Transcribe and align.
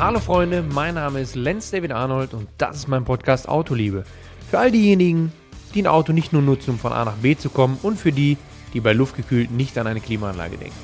Hallo 0.00 0.20
Freunde, 0.20 0.62
mein 0.62 0.94
Name 0.94 1.20
ist 1.20 1.34
Lenz 1.34 1.72
David 1.72 1.90
Arnold 1.90 2.32
und 2.32 2.48
das 2.56 2.76
ist 2.76 2.86
mein 2.86 3.04
Podcast 3.04 3.48
Autoliebe. 3.48 4.04
Für 4.48 4.60
all 4.60 4.70
diejenigen, 4.70 5.32
die 5.74 5.82
ein 5.82 5.88
Auto 5.88 6.12
nicht 6.12 6.32
nur 6.32 6.40
nutzen, 6.40 6.70
um 6.70 6.78
von 6.78 6.92
A 6.92 7.04
nach 7.04 7.16
B 7.16 7.36
zu 7.36 7.50
kommen 7.50 7.80
und 7.82 7.98
für 7.98 8.12
die, 8.12 8.36
die 8.72 8.80
bei 8.80 8.92
luftgekühlt 8.92 9.50
nicht 9.50 9.76
an 9.76 9.88
eine 9.88 9.98
Klimaanlage 9.98 10.56
denken. 10.56 10.76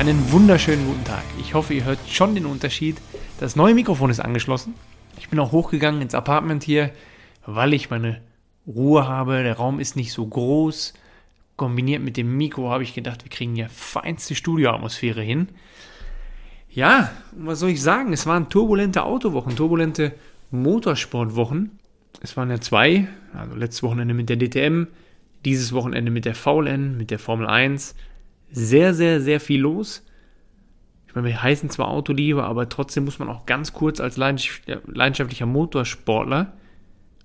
Einen 0.00 0.32
wunderschönen 0.32 0.84
guten 0.84 1.04
Tag. 1.04 1.22
Ich 1.38 1.54
hoffe, 1.54 1.72
ihr 1.72 1.84
hört 1.84 2.00
schon 2.08 2.34
den 2.34 2.46
Unterschied. 2.46 2.96
Das 3.38 3.54
neue 3.54 3.74
Mikrofon 3.74 4.10
ist 4.10 4.18
angeschlossen. 4.18 4.74
Ich 5.16 5.28
bin 5.28 5.38
auch 5.38 5.52
hochgegangen 5.52 6.02
ins 6.02 6.16
Apartment 6.16 6.64
hier, 6.64 6.90
weil 7.46 7.72
ich 7.72 7.88
meine 7.88 8.20
Ruhe 8.66 9.06
habe. 9.06 9.44
Der 9.44 9.58
Raum 9.58 9.78
ist 9.78 9.94
nicht 9.94 10.12
so 10.12 10.26
groß. 10.26 10.92
Kombiniert 11.60 12.02
mit 12.02 12.16
dem 12.16 12.38
Mikro 12.38 12.70
habe 12.70 12.84
ich 12.84 12.94
gedacht, 12.94 13.22
wir 13.22 13.28
kriegen 13.28 13.54
ja 13.54 13.68
feinste 13.68 14.34
Studioatmosphäre 14.34 15.20
hin. 15.20 15.48
Ja, 16.70 17.10
was 17.32 17.60
soll 17.60 17.68
ich 17.68 17.82
sagen? 17.82 18.14
Es 18.14 18.24
waren 18.24 18.48
turbulente 18.48 19.02
Autowochen, 19.02 19.56
turbulente 19.56 20.14
Motorsportwochen. 20.50 21.78
Es 22.22 22.34
waren 22.38 22.48
ja 22.48 22.62
zwei, 22.62 23.08
also 23.34 23.54
letztes 23.56 23.82
Wochenende 23.82 24.14
mit 24.14 24.30
der 24.30 24.38
DTM, 24.38 24.86
dieses 25.44 25.74
Wochenende 25.74 26.10
mit 26.10 26.24
der 26.24 26.34
VLN, 26.34 26.96
mit 26.96 27.10
der 27.10 27.18
Formel 27.18 27.46
1. 27.46 27.94
Sehr, 28.50 28.94
sehr, 28.94 29.20
sehr 29.20 29.38
viel 29.38 29.60
los. 29.60 30.02
Ich 31.08 31.14
meine, 31.14 31.28
wir 31.28 31.42
heißen 31.42 31.68
zwar 31.68 31.88
Autoliebe, 31.88 32.42
aber 32.42 32.70
trotzdem 32.70 33.04
muss 33.04 33.18
man 33.18 33.28
auch 33.28 33.44
ganz 33.44 33.74
kurz 33.74 34.00
als 34.00 34.16
leidenschaftlicher 34.16 35.44
Motorsportler 35.44 36.54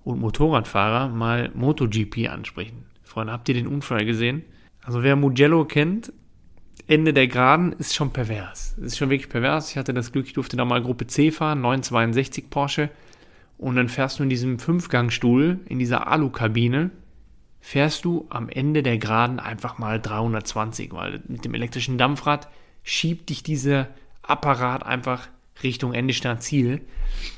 und 0.03 0.19
Motorradfahrer 0.19 1.07
mal 1.07 1.51
MotoGP 1.53 2.27
ansprechen. 2.29 2.83
Freunde, 3.05 3.33
habt 3.33 3.47
ihr 3.47 3.55
den 3.55 3.67
Unfall 3.67 4.05
gesehen? 4.05 4.43
Also 4.83 5.03
wer 5.03 5.15
Mugello 5.15 5.65
kennt, 5.65 6.11
Ende 6.87 7.13
der 7.13 7.27
Geraden 7.27 7.73
ist 7.73 7.95
schon 7.95 8.11
pervers. 8.11 8.77
Ist 8.77 8.97
schon 8.97 9.09
wirklich 9.09 9.29
pervers. 9.29 9.71
Ich 9.71 9.77
hatte 9.77 9.93
das 9.93 10.11
Glück, 10.11 10.27
ich 10.27 10.33
durfte 10.33 10.57
da 10.57 10.65
mal 10.65 10.81
Gruppe 10.81 11.07
C 11.07 11.31
fahren, 11.31 11.61
962 11.61 12.49
Porsche. 12.49 12.89
Und 13.57 13.75
dann 13.75 13.89
fährst 13.89 14.19
du 14.19 14.23
in 14.23 14.29
diesem 14.29 14.59
Fünfgangstuhl, 14.59 15.59
in 15.67 15.79
dieser 15.79 16.07
Alukabine, 16.07 16.91
fährst 17.61 18.05
du 18.05 18.27
am 18.29 18.49
Ende 18.49 18.83
der 18.83 18.99
Geraden 18.99 19.39
einfach 19.39 19.79
mal 19.79 19.99
320, 19.99 20.93
weil 20.93 21.21
mit 21.27 21.45
dem 21.45 21.55
elektrischen 21.55 21.97
Dampfrad 21.97 22.47
schiebt 22.83 23.29
dich 23.29 23.41
dieser 23.41 23.87
Apparat 24.21 24.85
einfach 24.85 25.27
Richtung 25.63 25.93
Ende 25.93 26.13
Ziel. 26.39 26.81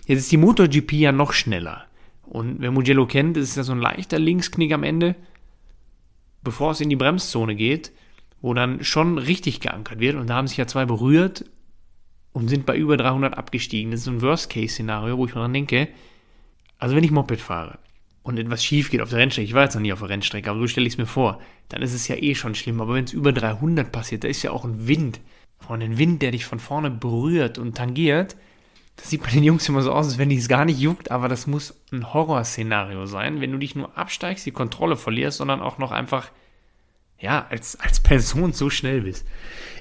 Jetzt 0.05 0.19
ist 0.19 0.31
die 0.31 0.37
MotoGP 0.37 0.93
ja 0.93 1.11
noch 1.11 1.31
schneller. 1.31 1.85
Und 2.23 2.57
wer 2.59 2.71
Mugello 2.71 3.05
kennt, 3.05 3.37
ist 3.37 3.55
ja 3.55 3.63
so 3.63 3.71
ein 3.71 3.79
leichter 3.79 4.19
Linksknick 4.19 4.73
am 4.73 4.83
Ende, 4.83 5.15
bevor 6.47 6.71
es 6.71 6.79
in 6.79 6.89
die 6.89 6.95
Bremszone 6.95 7.55
geht, 7.55 7.91
wo 8.41 8.53
dann 8.53 8.81
schon 8.81 9.17
richtig 9.17 9.59
geankert 9.59 9.99
wird. 9.99 10.15
Und 10.15 10.27
da 10.27 10.35
haben 10.35 10.47
sich 10.47 10.55
ja 10.55 10.65
zwei 10.65 10.85
berührt 10.85 11.43
und 12.31 12.47
sind 12.47 12.65
bei 12.65 12.77
über 12.77 12.95
300 12.95 13.37
abgestiegen. 13.37 13.91
Das 13.91 13.99
ist 13.99 14.07
ein 14.07 14.21
Worst-Case-Szenario, 14.21 15.17
wo 15.17 15.25
ich 15.25 15.35
mir 15.35 15.41
dran 15.41 15.53
denke, 15.53 15.89
also 16.79 16.95
wenn 16.95 17.03
ich 17.03 17.11
Moped 17.11 17.41
fahre 17.41 17.79
und 18.23 18.39
etwas 18.39 18.63
schief 18.63 18.89
geht 18.89 19.01
auf 19.01 19.09
der 19.09 19.19
Rennstrecke, 19.19 19.45
ich 19.45 19.55
war 19.55 19.63
jetzt 19.63 19.73
noch 19.73 19.81
nie 19.81 19.91
auf 19.91 19.99
der 19.99 20.07
Rennstrecke, 20.07 20.49
aber 20.49 20.59
so 20.61 20.67
stelle 20.67 20.87
ich 20.87 20.93
es 20.93 20.97
mir 20.97 21.05
vor, 21.05 21.41
dann 21.67 21.81
ist 21.81 21.93
es 21.93 22.07
ja 22.07 22.15
eh 22.15 22.33
schon 22.33 22.55
schlimm. 22.55 22.79
Aber 22.79 22.93
wenn 22.93 23.03
es 23.03 23.11
über 23.11 23.33
300 23.33 23.91
passiert, 23.91 24.23
da 24.23 24.29
ist 24.29 24.41
ja 24.41 24.51
auch 24.51 24.63
ein 24.63 24.87
Wind. 24.87 25.19
Von 25.59 25.81
einem 25.81 25.97
Wind, 25.97 26.21
der 26.21 26.31
dich 26.31 26.45
von 26.45 26.59
vorne 26.59 26.91
berührt 26.91 27.57
und 27.57 27.75
tangiert, 27.75 28.37
das 28.97 29.11
sieht 29.11 29.23
bei 29.23 29.29
den 29.29 29.43
Jungs 29.43 29.69
immer 29.69 29.81
so 29.83 29.91
aus, 29.91 30.07
als 30.07 30.17
wenn 30.17 30.29
die 30.29 30.37
es 30.37 30.47
gar 30.47 30.65
nicht 30.65 30.79
juckt, 30.79 31.11
aber 31.11 31.29
das 31.29 31.47
muss 31.47 31.79
ein 31.91 32.13
Horrorszenario 32.13 33.05
sein, 33.05 33.39
wenn 33.39 33.51
du 33.51 33.57
dich 33.57 33.75
nur 33.75 33.95
absteigst, 33.97 34.45
die 34.45 34.51
Kontrolle 34.51 34.97
verlierst, 34.97 35.37
sondern 35.37 35.61
auch 35.61 35.77
noch 35.77 35.91
einfach, 35.91 36.31
ja, 37.19 37.45
als, 37.49 37.79
als 37.79 37.99
Person 37.99 38.53
so 38.53 38.69
schnell 38.69 39.01
bist. 39.01 39.25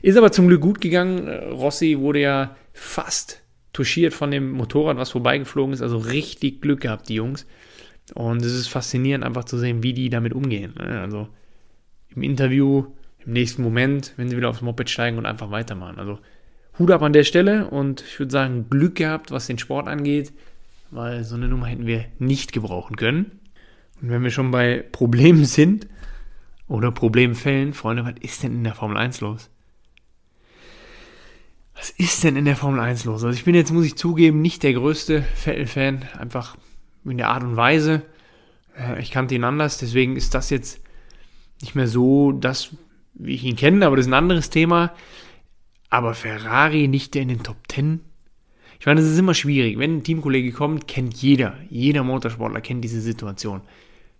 Ist 0.03 0.19
aber 0.19 0.33
zum 0.33 0.49
Glück 0.49 0.61
gut 0.61 0.81
gegangen. 0.81 1.29
Rossi 1.51 1.99
wurde 1.99 2.21
ja 2.21 2.57
fast 2.75 3.43
touchiert 3.73 4.15
von 4.15 4.31
dem 4.31 4.53
Motorrad, 4.53 4.99
was 4.99 5.11
vorbeigeflogen 5.11 5.73
ist, 5.73 5.83
also 5.83 5.97
richtig 5.97 6.61
Glück 6.61 6.83
gehabt, 6.83 7.09
die 7.09 7.15
Jungs. 7.15 7.47
Und 8.15 8.45
es 8.45 8.53
ist 8.53 8.69
faszinierend, 8.69 9.25
einfach 9.25 9.45
zu 9.45 9.59
sehen, 9.59 9.83
wie 9.83 9.93
die 9.93 10.11
damit 10.11 10.35
umgehen. 10.35 10.75
Ne? 10.79 11.01
Also 11.01 11.29
im 12.15 12.23
Interview, 12.23 12.87
im 13.25 13.33
nächsten 13.33 13.63
Moment, 13.63 14.13
wenn 14.17 14.29
sie 14.29 14.37
wieder 14.37 14.51
aufs 14.51 14.63
Moped 14.63 14.89
steigen 14.89 15.19
und 15.19 15.27
einfach 15.27 15.51
weitermachen. 15.51 15.99
Also 15.99 16.19
Hut 16.79 16.91
ab 16.91 17.03
an 17.03 17.13
der 17.13 17.25
Stelle 17.25 17.69
und 17.69 18.03
ich 18.03 18.19
würde 18.19 18.33
sagen, 18.33 18.69
Glück 18.69 18.97
gehabt, 18.97 19.31
was 19.31 19.47
den 19.47 19.59
Sport 19.59 19.89
angeht, 19.89 20.33
weil 20.91 21.25
so 21.25 21.35
eine 21.35 21.49
Nummer 21.49 21.67
hätten 21.67 21.87
wir 21.87 22.05
nicht 22.19 22.53
gebrauchen 22.53 22.97
können. 22.97 23.41
Und 24.03 24.11
wenn 24.11 24.23
wir 24.23 24.31
schon 24.31 24.51
bei 24.51 24.85
Problemen 24.93 25.45
sind 25.45 25.89
oder 26.69 26.91
Problemfällen, 26.91 27.73
Freunde, 27.73 28.05
was 28.05 28.15
ist 28.21 28.43
denn 28.43 28.53
in 28.53 28.65
der 28.65 28.75
Formel 28.75 28.99
1 28.99 29.21
los? 29.21 29.51
Was 31.75 31.91
ist 31.91 32.25
denn 32.25 32.37
in 32.37 32.45
der 32.45 32.57
Formel 32.57 32.81
1 32.81 33.05
los? 33.05 33.25
Also 33.25 33.37
ich 33.37 33.45
bin 33.45 33.55
jetzt, 33.55 33.73
muss 33.73 33.85
ich 33.85 33.97
zugeben, 33.97 34.41
nicht 34.41 34.63
der 34.63 34.73
größte 34.73 35.23
Vettel-Fan, 35.23 36.05
einfach 36.19 36.57
in 37.05 37.19
der 37.19 37.29
Art 37.29 37.43
und 37.43 37.57
Weise. 37.57 38.03
Äh, 38.79 39.01
ich 39.01 39.11
kannte 39.11 39.35
ihn 39.35 39.45
anders, 39.45 39.79
deswegen 39.79 40.17
ist 40.17 40.35
das 40.35 40.51
jetzt 40.51 40.81
nicht 41.61 41.75
mehr 41.75 41.89
so 41.89 42.33
das, 42.33 42.71
wie 43.15 43.35
ich 43.35 43.45
ihn 43.45 43.57
kenne, 43.57 43.87
aber 43.87 43.97
das 43.97 44.07
ist 44.07 44.11
ein 44.11 44.15
anderes 44.15 44.51
Thema. 44.51 44.93
Aber 45.91 46.15
Ferrari 46.15 46.89
nicht 46.89 47.15
in 47.17 47.29
den 47.29 47.43
Top 47.43 47.57
10? 47.69 48.01
Ich 48.79 48.87
meine, 48.87 49.01
es 49.01 49.07
ist 49.07 49.19
immer 49.19 49.35
schwierig. 49.35 49.79
Wenn 49.79 49.99
ein 49.99 50.05
Teamkollege 50.05 50.53
kommt, 50.53 50.87
kennt 50.87 51.15
jeder, 51.17 51.57
jeder 51.71 52.05
Motorsportler 52.05 52.61
kennt 52.61 52.85
diese 52.85 53.01
Situation. 53.01 53.63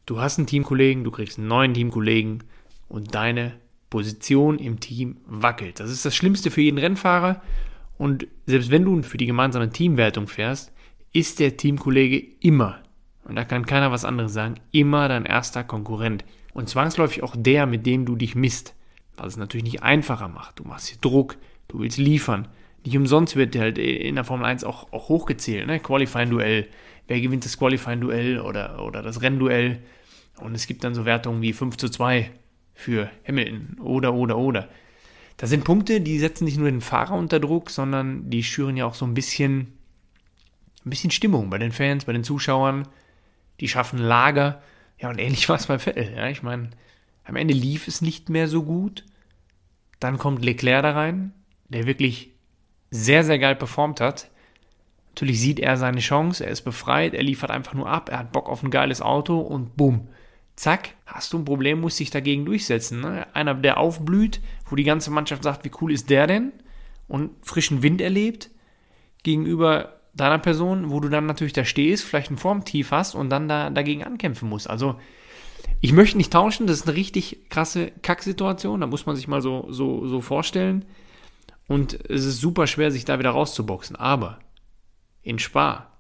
Du 0.07 0.21
hast 0.21 0.39
einen 0.39 0.47
Teamkollegen, 0.47 1.05
du 1.05 1.11
kriegst 1.11 1.39
einen 1.39 1.49
neuen 1.49 1.75
Teamkollegen 1.75 2.45
und 2.89 3.15
deine 3.15 3.55
Position 3.91 4.59
im 4.59 4.81
Team 4.81 5.17
wackelt. 5.27 5.81
Das 5.81 5.91
ist 5.91 6.05
das 6.05 6.15
Schlimmste 6.15 6.51
für 6.51 6.63
jeden 6.63 6.79
Rennfahrer. 6.79 7.43
Und 7.99 8.27
selbst 8.47 8.71
wenn 8.71 8.85
du 8.85 9.03
für 9.03 9.17
die 9.17 9.27
gemeinsame 9.27 9.71
Teamwertung 9.71 10.29
fährst, 10.29 10.73
ist 11.13 11.39
der 11.39 11.57
Teamkollege 11.57 12.23
immer, 12.41 12.81
und 13.25 13.37
da 13.37 13.45
kann 13.45 13.67
keiner 13.67 13.91
was 13.91 14.05
anderes 14.05 14.33
sagen, 14.33 14.57
immer 14.71 15.09
dein 15.09 15.25
erster 15.25 15.65
Konkurrent. 15.65 16.25
Und 16.53 16.69
zwangsläufig 16.69 17.23
auch 17.23 17.35
der, 17.37 17.67
mit 17.67 17.85
dem 17.87 18.07
du 18.07 18.17
dich 18.17 18.35
misst. 18.35 18.75
Was 19.17 19.29
es 19.29 19.37
natürlich 19.37 19.65
nicht 19.65 19.83
einfacher 19.83 20.29
macht. 20.29 20.59
Du 20.59 20.65
machst 20.65 20.89
hier 20.89 20.99
Druck, 21.01 21.37
Du 21.69 21.81
willst 21.81 21.99
liefern. 21.99 22.49
Nicht 22.85 22.97
umsonst 22.97 23.37
wird 23.37 23.57
halt 23.57 23.79
in 23.79 24.15
der 24.15 24.25
Formel 24.25 24.47
1 24.47 24.65
auch, 24.65 24.93
auch 24.93 25.09
hochgezählt, 25.09 25.67
ne? 25.67 25.81
Qualifying-Duell. 25.81 26.69
Wer 27.09 27.21
gewinnt 27.21 27.45
das 27.45 27.59
Qualifying-Duell 27.59 28.41
oder, 28.41 28.85
oder 28.85 29.03
das 29.03 29.23
Rennduell? 29.23 29.81
Und 30.39 30.55
es 30.55 30.67
gibt 30.67 30.85
dann 30.85 30.95
so 30.95 31.05
Wertungen 31.05 31.43
wie 31.43 31.53
5 31.53 31.77
zu 31.77 31.89
2 31.89 32.31
für 32.75 33.11
Hamilton 33.27 33.79
oder, 33.81 34.15
oder, 34.15 34.37
oder. 34.37 34.69
Das 35.37 35.51
sind 35.51 35.65
Punkte, 35.65 36.01
die 36.01 36.19
setzen 36.19 36.45
nicht 36.45 36.59
nur 36.59 36.71
den 36.71 36.81
Fahrer 36.81 37.15
unter 37.15 37.41
Druck, 37.41 37.71
sondern 37.71 38.31
die 38.31 38.43
schüren 38.43 38.77
ja 38.77 38.87
auch 38.87 38.95
so 38.95 39.05
ein 39.05 39.15
bisschen, 39.15 39.73
ein 40.85 40.91
bisschen 40.91 41.11
Stimmung 41.11 41.51
bei 41.51 41.59
den 41.59 41.73
Fans, 41.73 42.05
bei 42.05 42.13
den 42.13 42.25
Zuschauern. 42.25 42.87
Die 43.61 43.69
schaffen 43.69 43.99
Lager. 43.99 44.63
Ja, 44.99 45.11
und 45.11 45.19
ähnlich 45.19 45.49
war 45.49 45.57
es 45.57 45.67
bei 45.67 45.79
Vettel. 45.79 46.13
Ja, 46.15 46.29
ich 46.29 46.43
meine, 46.43 46.71
am 47.25 47.37
Ende 47.37 47.55
lief 47.55 47.89
es 47.89 48.01
nicht 48.01 48.31
mehr 48.31 48.49
so 48.49 48.63
gut. 48.63 49.05
Dann 50.01 50.19
kommt 50.19 50.45
Leclerc 50.45 50.83
da 50.83 50.93
rein, 50.93 51.33
der 51.69 51.87
wirklich 51.87 52.31
sehr, 52.91 53.25
sehr 53.25 53.39
geil 53.39 53.57
performt 53.57 54.01
hat. 54.01 54.31
Natürlich 55.11 55.41
sieht 55.41 55.61
er 55.61 55.77
seine 55.77 56.01
Chance, 56.01 56.45
er 56.45 56.53
ist 56.53 56.63
befreit, 56.63 57.15
er 57.15 57.23
liefert 57.23 57.51
einfach 57.51 57.75
nur 57.75 57.89
ab, 57.89 58.11
er 58.11 58.19
hat 58.19 58.33
Bock 58.33 58.49
auf 58.49 58.63
ein 58.63 58.71
geiles 58.71 59.01
Auto 59.01 59.39
und 59.39 59.77
bumm, 59.77 60.09
zack, 60.57 60.91
hast 61.07 61.33
du 61.33 61.39
ein 61.39 61.45
Problem, 61.45 61.81
musst 61.81 62.01
dich 62.01 62.11
dagegen 62.11 62.45
durchsetzen. 62.45 63.01
Ne? 63.01 63.27
Einer, 63.35 63.55
der 63.55 63.79
aufblüht, 63.79 64.41
wo 64.69 64.77
die 64.77 64.85
ganze 64.85 65.11
Mannschaft 65.11 65.43
sagt, 65.43 65.65
wie 65.65 65.71
cool 65.81 65.93
ist 65.93 66.11
der 66.11 66.27
denn? 66.27 66.53
Und 67.09 67.31
frischen 67.43 67.83
Wind 67.83 68.01
erlebt, 68.01 68.51
gegenüber 69.23 70.01
deiner 70.15 70.39
Person, 70.39 70.91
wo 70.91 71.01
du 71.01 71.09
dann 71.09 71.27
natürlich 71.27 71.53
da 71.53 71.65
stehst, 71.65 72.05
vielleicht 72.05 72.31
ein 72.31 72.39
Formtief 72.39 72.91
hast 72.91 73.15
und 73.15 73.31
dann 73.31 73.49
da 73.49 73.71
dagegen 73.71 74.03
ankämpfen 74.03 74.49
musst. 74.49 74.69
Also, 74.69 74.97
ich 75.81 75.93
möchte 75.93 76.17
nicht 76.17 76.33
tauschen, 76.33 76.67
das 76.67 76.79
ist 76.79 76.89
eine 76.89 76.97
richtig 76.97 77.49
krasse 77.51 77.93
Kacksituation, 78.03 78.81
da 78.81 78.87
muss 78.87 79.07
man 79.07 79.15
sich 79.15 79.29
mal 79.29 79.43
so, 79.43 79.67
so, 79.71 80.07
so 80.07 80.21
vorstellen. 80.21 80.85
Und 81.69 81.95
es 82.09 82.25
ist 82.25 82.41
super 82.41 82.67
schwer, 82.67 82.91
sich 82.91 83.05
da 83.05 83.19
wieder 83.19 83.31
rauszuboxen. 83.31 83.97
Aber 83.97 84.39
in 85.23 85.39
Spa, 85.39 85.91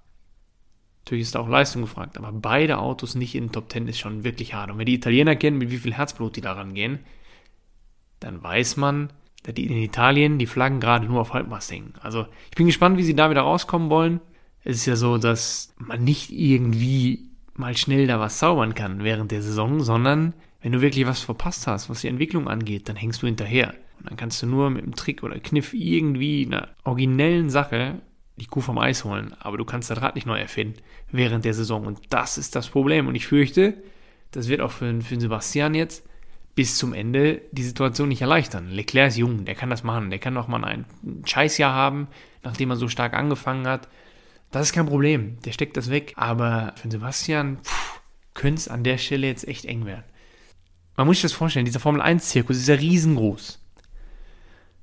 natürlich 1.04 1.22
ist 1.22 1.34
da 1.34 1.40
auch 1.40 1.48
Leistung 1.48 1.82
gefragt, 1.82 2.16
aber 2.18 2.32
beide 2.32 2.78
Autos 2.78 3.14
nicht 3.14 3.34
in 3.34 3.46
den 3.46 3.52
Top 3.52 3.70
10 3.70 3.88
ist 3.88 3.98
schon 3.98 4.24
wirklich 4.24 4.54
hart. 4.54 4.70
Und 4.70 4.78
wenn 4.78 4.86
die 4.86 4.94
Italiener 4.94 5.36
kennen, 5.36 5.58
mit 5.58 5.70
wie 5.70 5.78
viel 5.78 5.94
Herzblut 5.94 6.36
die 6.36 6.40
da 6.40 6.52
rangehen, 6.52 7.00
dann 8.20 8.42
weiß 8.42 8.76
man, 8.76 9.10
dass 9.42 9.54
die 9.54 9.66
in 9.66 9.82
Italien 9.82 10.38
die 10.38 10.46
Flaggen 10.46 10.80
gerade 10.80 11.06
nur 11.06 11.20
auf 11.20 11.32
Halbmast 11.32 11.70
hängen. 11.70 11.94
Also 12.00 12.26
ich 12.50 12.56
bin 12.56 12.66
gespannt, 12.66 12.98
wie 12.98 13.04
sie 13.04 13.14
da 13.14 13.30
wieder 13.30 13.42
rauskommen 13.42 13.90
wollen. 13.90 14.20
Es 14.64 14.78
ist 14.78 14.86
ja 14.86 14.96
so, 14.96 15.18
dass 15.18 15.74
man 15.78 16.02
nicht 16.02 16.32
irgendwie 16.32 17.30
mal 17.54 17.76
schnell 17.76 18.06
da 18.06 18.18
was 18.18 18.38
zaubern 18.38 18.74
kann 18.74 19.04
während 19.04 19.30
der 19.30 19.42
Saison, 19.42 19.80
sondern 19.80 20.34
wenn 20.60 20.72
du 20.72 20.80
wirklich 20.80 21.06
was 21.06 21.20
verpasst 21.20 21.66
hast, 21.66 21.88
was 21.88 22.00
die 22.00 22.08
Entwicklung 22.08 22.48
angeht, 22.48 22.88
dann 22.88 22.96
hängst 22.96 23.22
du 23.22 23.26
hinterher. 23.26 23.74
Dann 24.06 24.16
kannst 24.16 24.42
du 24.42 24.46
nur 24.46 24.70
mit 24.70 24.82
einem 24.82 24.94
Trick 24.94 25.22
oder 25.22 25.38
Kniff 25.38 25.74
irgendwie 25.74 26.46
einer 26.46 26.68
originellen 26.84 27.50
Sache 27.50 28.00
die 28.36 28.46
Kuh 28.46 28.60
vom 28.60 28.78
Eis 28.78 29.04
holen. 29.04 29.34
Aber 29.38 29.56
du 29.56 29.64
kannst 29.64 29.90
das 29.90 30.00
Rad 30.02 30.14
nicht 30.14 30.26
neu 30.26 30.38
erfinden 30.38 30.80
während 31.10 31.44
der 31.44 31.54
Saison. 31.54 31.86
Und 31.86 32.00
das 32.10 32.38
ist 32.38 32.54
das 32.54 32.68
Problem. 32.68 33.08
Und 33.08 33.14
ich 33.14 33.26
fürchte, 33.26 33.82
das 34.30 34.48
wird 34.48 34.60
auch 34.60 34.72
für, 34.72 35.00
für 35.00 35.18
Sebastian 35.18 35.74
jetzt 35.74 36.06
bis 36.54 36.78
zum 36.78 36.94
Ende 36.94 37.42
die 37.52 37.62
Situation 37.62 38.08
nicht 38.08 38.22
erleichtern. 38.22 38.70
Leclerc 38.70 39.08
ist 39.08 39.18
jung, 39.18 39.44
der 39.44 39.54
kann 39.54 39.70
das 39.70 39.84
machen. 39.84 40.10
Der 40.10 40.18
kann 40.18 40.34
noch 40.34 40.48
mal 40.48 40.64
ein 40.64 40.86
Scheißjahr 41.24 41.72
haben, 41.72 42.08
nachdem 42.42 42.70
er 42.70 42.76
so 42.76 42.88
stark 42.88 43.14
angefangen 43.14 43.66
hat. 43.66 43.88
Das 44.50 44.66
ist 44.66 44.72
kein 44.72 44.86
Problem. 44.86 45.38
Der 45.44 45.52
steckt 45.52 45.76
das 45.76 45.90
weg. 45.90 46.12
Aber 46.16 46.72
für 46.76 46.90
Sebastian 46.90 47.58
könnte 48.34 48.60
es 48.60 48.68
an 48.68 48.84
der 48.84 48.98
Stelle 48.98 49.26
jetzt 49.26 49.46
echt 49.46 49.64
eng 49.64 49.86
werden. 49.86 50.04
Man 50.96 51.06
muss 51.06 51.16
sich 51.16 51.22
das 51.22 51.32
vorstellen, 51.32 51.66
dieser 51.66 51.80
Formel 51.80 52.00
1-Zirkus 52.00 52.56
ist 52.56 52.68
ja 52.68 52.74
riesengroß. 52.74 53.62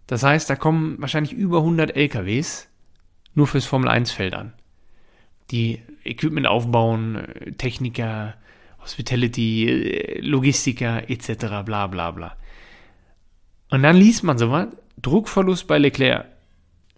Das 0.08 0.24
heißt, 0.24 0.50
da 0.50 0.56
kommen 0.56 1.00
wahrscheinlich 1.00 1.34
über 1.34 1.60
100 1.60 1.96
LKWs 1.96 2.68
nur 3.34 3.48
fürs 3.48 3.66
Formel 3.66 3.90
1-Feld 3.90 4.36
an. 4.36 4.54
Die 5.52 5.82
Equipment 6.04 6.48
aufbauen, 6.48 7.28
Techniker, 7.58 8.36
Hospitality, 8.82 10.20
Logistiker 10.22 11.10
etc. 11.10 11.64
bla 11.66 11.88
bla 11.88 12.12
bla. 12.12 12.38
Und 13.72 13.84
dann 13.84 13.96
liest 13.96 14.24
man 14.24 14.38
sowas, 14.38 14.68
Druckverlust 15.02 15.68
bei 15.68 15.78
Leclerc. 15.78 16.28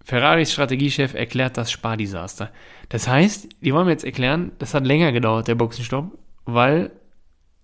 Ferraris 0.03 0.51
Strategiechef 0.53 1.15
erklärt 1.15 1.57
das 1.57 1.71
Spardesaster. 1.71 2.51
Das 2.89 3.07
heißt, 3.07 3.49
die 3.61 3.73
wollen 3.73 3.85
mir 3.85 3.91
jetzt 3.91 4.03
erklären, 4.03 4.51
das 4.59 4.73
hat 4.73 4.85
länger 4.85 5.11
gedauert, 5.11 5.47
der 5.47 5.55
Boxenstopp, 5.55 6.17
weil 6.45 6.91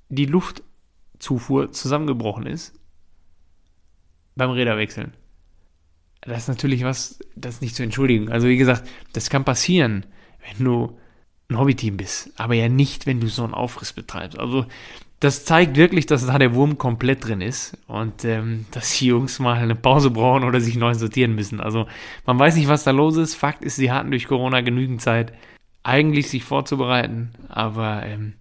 die 0.09 0.25
Luftzufuhr 0.25 1.71
zusammengebrochen 1.71 2.47
ist 2.47 2.73
beim 4.35 4.49
Räderwechseln. 4.49 5.13
Das 6.21 6.43
ist 6.43 6.47
natürlich 6.47 6.83
was, 6.83 7.19
das 7.35 7.55
ist 7.55 7.61
nicht 7.61 7.75
zu 7.75 7.83
entschuldigen. 7.83 8.31
Also 8.31 8.47
wie 8.47 8.57
gesagt, 8.57 8.87
das 9.13 9.29
kann 9.29 9.43
passieren, 9.43 10.05
wenn 10.47 10.65
du 10.65 10.97
ein 11.49 11.59
Hobbyteam 11.59 11.97
bist, 11.97 12.31
aber 12.37 12.53
ja 12.53 12.69
nicht, 12.69 13.05
wenn 13.05 13.19
du 13.19 13.27
so 13.27 13.43
einen 13.43 13.53
Aufriss 13.53 13.93
betreibst. 13.93 14.39
Also 14.39 14.65
das 15.19 15.45
zeigt 15.45 15.75
wirklich, 15.77 16.07
dass 16.07 16.25
da 16.25 16.39
der 16.39 16.55
Wurm 16.55 16.77
komplett 16.77 17.27
drin 17.27 17.41
ist 17.41 17.77
und 17.87 18.25
ähm, 18.25 18.65
dass 18.71 18.97
die 18.97 19.07
Jungs 19.07 19.39
mal 19.39 19.57
eine 19.57 19.75
Pause 19.75 20.09
brauchen 20.09 20.43
oder 20.43 20.59
sich 20.59 20.75
neu 20.75 20.93
sortieren 20.95 21.35
müssen. 21.35 21.59
Also 21.59 21.85
man 22.25 22.39
weiß 22.39 22.55
nicht, 22.55 22.67
was 22.67 22.83
da 22.83 22.91
los 22.91 23.17
ist. 23.17 23.35
Fakt 23.35 23.63
ist, 23.63 23.75
sie 23.75 23.91
hatten 23.91 24.09
durch 24.09 24.27
Corona 24.27 24.61
genügend 24.61 25.01
Zeit, 25.01 25.33
eigentlich 25.83 26.29
sich 26.29 26.43
vorzubereiten, 26.43 27.31
aber 27.49 28.03
ähm, 28.03 28.33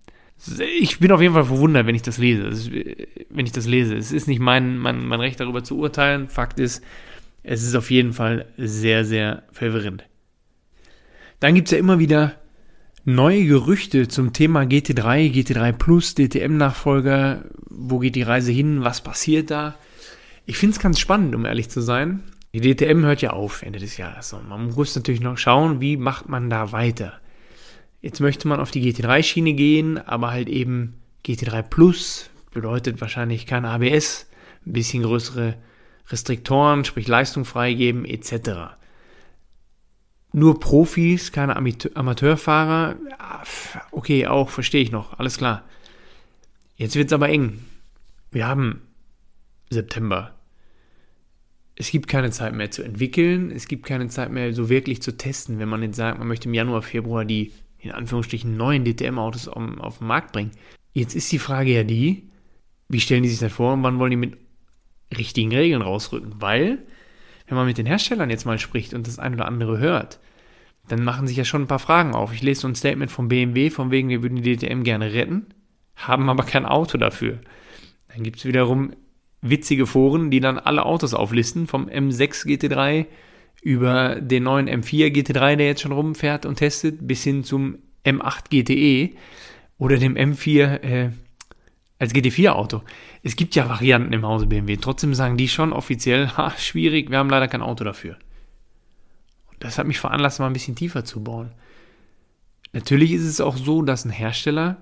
ich 0.79 1.00
bin 1.00 1.12
auf 1.12 1.21
jeden 1.21 1.35
Fall 1.35 1.44
verwundert, 1.44 1.87
wenn 1.87 1.94
ich 1.94 2.03
das 2.03 2.17
lese. 2.17 2.44
Ist, 2.44 2.71
wenn 2.73 3.44
ich 3.44 3.53
das 3.53 3.67
lese. 3.67 3.94
Es 3.94 4.11
ist 4.11 4.26
nicht 4.26 4.41
mein, 4.41 4.79
mein, 4.79 5.06
mein 5.06 5.21
Recht 5.21 5.38
darüber 5.41 5.62
zu 5.62 5.76
urteilen. 5.76 6.29
Fakt 6.29 6.59
ist, 6.59 6.83
es 7.42 7.62
ist 7.62 7.75
auf 7.75 7.90
jeden 7.90 8.12
Fall 8.12 8.46
sehr, 8.56 9.04
sehr 9.04 9.44
verwirrend. 9.52 10.04
Dann 11.40 11.54
gibt 11.54 11.69
es 11.69 11.72
ja 11.72 11.78
immer 11.78 11.98
wieder 11.98 12.34
neue 13.04 13.46
Gerüchte 13.46 14.08
zum 14.08 14.32
Thema 14.32 14.62
GT3, 14.62 15.32
GT3 15.32 15.72
Plus, 15.72 16.14
DTM-Nachfolger. 16.14 17.44
Wo 17.69 17.98
geht 17.98 18.14
die 18.14 18.22
Reise 18.22 18.52
hin? 18.52 18.84
Was 18.84 19.00
passiert 19.00 19.50
da? 19.50 19.76
Ich 20.44 20.58
finde 20.58 20.76
es 20.76 20.82
ganz 20.82 20.98
spannend, 20.98 21.34
um 21.34 21.46
ehrlich 21.46 21.70
zu 21.70 21.81
sein. 21.81 22.22
Die 22.52 22.60
DTM 22.60 23.04
hört 23.04 23.22
ja 23.22 23.31
auf 23.31 23.62
Ende 23.62 23.78
des 23.78 23.96
Jahres. 23.96 24.32
Und 24.32 24.48
man 24.48 24.70
muss 24.70 24.96
natürlich 24.96 25.20
noch 25.20 25.38
schauen, 25.38 25.81
wie 25.81 25.96
macht 25.96 26.28
man 26.28 26.50
da 26.50 26.72
weiter. 26.72 27.20
Jetzt 28.02 28.20
möchte 28.20 28.48
man 28.48 28.60
auf 28.60 28.70
die 28.70 28.82
GT3-Schiene 28.82 29.54
gehen, 29.54 29.98
aber 29.98 30.31
halt 30.31 30.48
eben 30.48 30.94
GT3 31.25 31.62
Plus 31.62 32.31
bedeutet 32.52 33.00
wahrscheinlich 33.00 33.46
kein 33.46 33.64
ABS, 33.64 34.26
ein 34.66 34.72
bisschen 34.72 35.02
größere 35.02 35.54
Restriktoren, 36.11 36.85
sprich 36.85 37.09
Leistung 37.09 37.45
freigeben 37.45 38.05
etc 38.05 38.77
nur 40.33 40.61
Profis, 40.61 41.33
keine 41.33 41.57
Amateurfahrer. 41.57 42.97
Okay, 43.91 44.27
auch, 44.27 44.51
verstehe 44.51 44.83
ich 44.83 44.93
noch, 44.93 45.19
alles 45.19 45.39
klar. 45.39 45.65
Jetzt 46.77 46.97
wird 46.97 47.09
es 47.09 47.12
aber 47.12 47.29
eng. 47.29 47.65
Wir 48.31 48.47
haben 48.47 48.83
September. 49.71 50.35
Es 51.75 51.91
gibt 51.91 52.09
keine 52.09 52.31
Zeit 52.31 52.55
mehr 52.55 52.71
zu 52.71 52.83
entwickeln, 52.83 53.51
es 53.51 53.67
gibt 53.67 53.87
keine 53.87 54.09
Zeit 54.09 54.31
mehr 54.31 54.53
so 54.53 54.69
wirklich 54.69 55.01
zu 55.01 55.17
testen, 55.17 55.59
wenn 55.59 55.69
man 55.69 55.83
jetzt 55.83 55.97
sagt, 55.97 56.19
man 56.19 56.29
möchte 56.29 56.49
im 56.49 56.55
Januar, 56.55 56.83
Februar 56.83 57.25
die 57.25 57.53
in 57.79 57.93
Anführungsstrichen 57.93 58.57
neuen 58.57 58.85
DTM-Autos 58.85 59.49
auf, 59.49 59.79
auf 59.79 59.99
den 59.99 60.07
Markt 60.07 60.33
bringen. 60.33 60.51
Jetzt 60.93 61.15
ist 61.15 61.33
die 61.33 61.39
Frage 61.39 61.73
ja 61.73 61.83
die, 61.83 62.29
wie 62.89 63.01
stellen 63.01 63.23
die 63.23 63.31
sich 63.31 63.39
das 63.39 63.53
vor 63.53 63.73
und 63.73 63.83
wann 63.83 63.99
wollen 63.99 64.11
die 64.11 64.17
mit 64.19 64.37
richtigen 65.17 65.53
Regeln 65.55 65.83
rausrücken? 65.83 66.35
Weil 66.39 66.79
wenn 67.47 67.57
man 67.57 67.67
mit 67.67 67.79
den 67.79 67.87
Herstellern 67.87 68.31
jetzt 68.31 68.47
mal 68.47 68.59
spricht 68.59 68.95
und 68.95 69.07
das 69.07 69.19
ein 69.19 69.35
oder 69.35 69.47
andere 69.47 69.79
hört, 69.79 70.21
dann 70.89 71.05
machen 71.05 71.27
sich 71.27 71.37
ja 71.37 71.45
schon 71.45 71.62
ein 71.62 71.69
paar 71.69 71.79
Fragen 71.79 72.15
auf. 72.15 72.33
Ich 72.33 72.43
lese 72.43 72.62
so 72.62 72.69
ein 72.69 72.75
Statement 72.75 73.11
vom 73.11 73.29
BMW, 73.29 73.71
von 73.71 73.91
wegen, 73.91 74.09
wir 74.09 74.23
würden 74.23 74.41
die 74.41 74.57
DTM 74.57 74.83
gerne 74.83 75.12
retten, 75.12 75.47
haben 75.97 76.29
aber 76.29 76.45
kein 76.45 76.65
Auto 76.65 76.99
dafür. 76.99 77.41
Dann 78.09 78.23
gibt 78.23 78.39
es 78.39 78.45
wiederum 78.45 78.93
witzige 79.43 79.87
Foren, 79.87 80.31
die 80.31 80.41
dann 80.41 80.59
alle 80.59 80.85
Autos 80.85 81.15
auflisten, 81.15 81.67
vom 81.67 81.89
M6 81.89 82.47
GT3 82.47 83.07
über 83.62 84.21
den 84.21 84.45
neuen 84.45 84.69
M4 84.69 85.09
GT3, 85.09 85.57
der 85.57 85.67
jetzt 85.67 85.83
schon 85.83 85.93
rumfährt 85.93 86.47
und 86.47 86.57
testet, 86.57 87.07
bis 87.07 87.23
hin 87.25 87.45
zum 87.45 87.79
M8 88.05 88.45
GTE 88.51 89.17
oder 89.79 89.99
dem 89.99 90.15
M4 90.15 90.83
äh, 90.83 91.11
als 92.00 92.14
GT4-Auto. 92.14 92.82
Es 93.23 93.37
gibt 93.37 93.55
ja 93.55 93.69
Varianten 93.69 94.12
im 94.12 94.26
Hause 94.26 94.47
BMW. 94.47 94.79
Trotzdem 94.79 95.14
sagen 95.14 95.37
die 95.37 95.49
schon 95.49 95.73
offiziell, 95.73 96.29
ha, 96.37 96.52
schwierig, 96.58 97.11
wir 97.11 97.19
haben 97.19 97.31
leider 97.31 97.47
kein 97.47 97.62
Auto 97.62 97.85
dafür. 97.85 98.17
Und 99.52 99.62
das 99.62 99.79
hat 99.79 99.87
mich 99.87 100.00
veranlasst, 100.00 100.41
mal 100.41 100.47
ein 100.47 100.55
bisschen 100.55 100.75
tiefer 100.75 101.05
zu 101.05 101.23
bauen. 101.23 101.52
Natürlich 102.73 103.12
ist 103.12 103.25
es 103.25 103.41
auch 103.41 103.56
so, 103.56 103.82
dass 103.82 104.05
ein 104.05 104.11
Hersteller, 104.11 104.79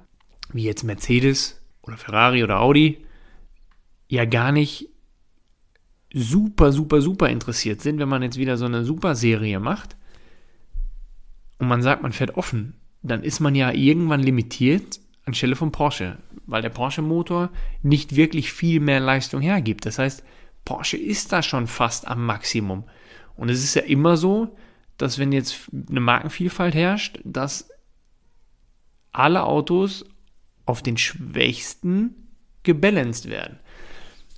wie 0.52 0.62
jetzt 0.62 0.84
Mercedes 0.84 1.60
oder 1.82 1.96
Ferrari 1.96 2.44
oder 2.44 2.60
Audi, 2.60 3.04
ja 4.08 4.24
gar 4.24 4.52
nicht 4.52 4.88
super, 6.14 6.72
super, 6.72 7.02
super 7.02 7.28
interessiert 7.28 7.82
sind, 7.82 7.98
wenn 7.98 8.08
man 8.08 8.22
jetzt 8.22 8.38
wieder 8.38 8.56
so 8.56 8.64
eine 8.64 8.84
Super-Serie 8.84 9.58
macht 9.58 9.96
und 11.58 11.66
man 11.66 11.82
sagt, 11.82 12.02
man 12.02 12.12
fährt 12.12 12.36
offen, 12.36 12.74
dann 13.02 13.22
ist 13.22 13.40
man 13.40 13.54
ja 13.54 13.72
irgendwann 13.72 14.22
limitiert 14.22 15.00
anstelle 15.28 15.56
von 15.56 15.72
Porsche, 15.72 16.18
weil 16.46 16.62
der 16.62 16.70
Porsche-Motor 16.70 17.50
nicht 17.82 18.16
wirklich 18.16 18.52
viel 18.52 18.80
mehr 18.80 19.00
Leistung 19.00 19.40
hergibt. 19.40 19.86
Das 19.86 19.98
heißt, 19.98 20.24
Porsche 20.64 20.96
ist 20.96 21.32
da 21.32 21.42
schon 21.42 21.66
fast 21.66 22.08
am 22.08 22.26
Maximum. 22.26 22.84
Und 23.36 23.48
es 23.48 23.62
ist 23.62 23.74
ja 23.74 23.82
immer 23.82 24.16
so, 24.16 24.56
dass 24.96 25.18
wenn 25.18 25.32
jetzt 25.32 25.70
eine 25.88 26.00
Markenvielfalt 26.00 26.74
herrscht, 26.74 27.20
dass 27.24 27.70
alle 29.12 29.44
Autos 29.44 30.04
auf 30.66 30.82
den 30.82 30.96
schwächsten 30.96 32.28
gebalanced 32.64 33.30
werden. 33.30 33.58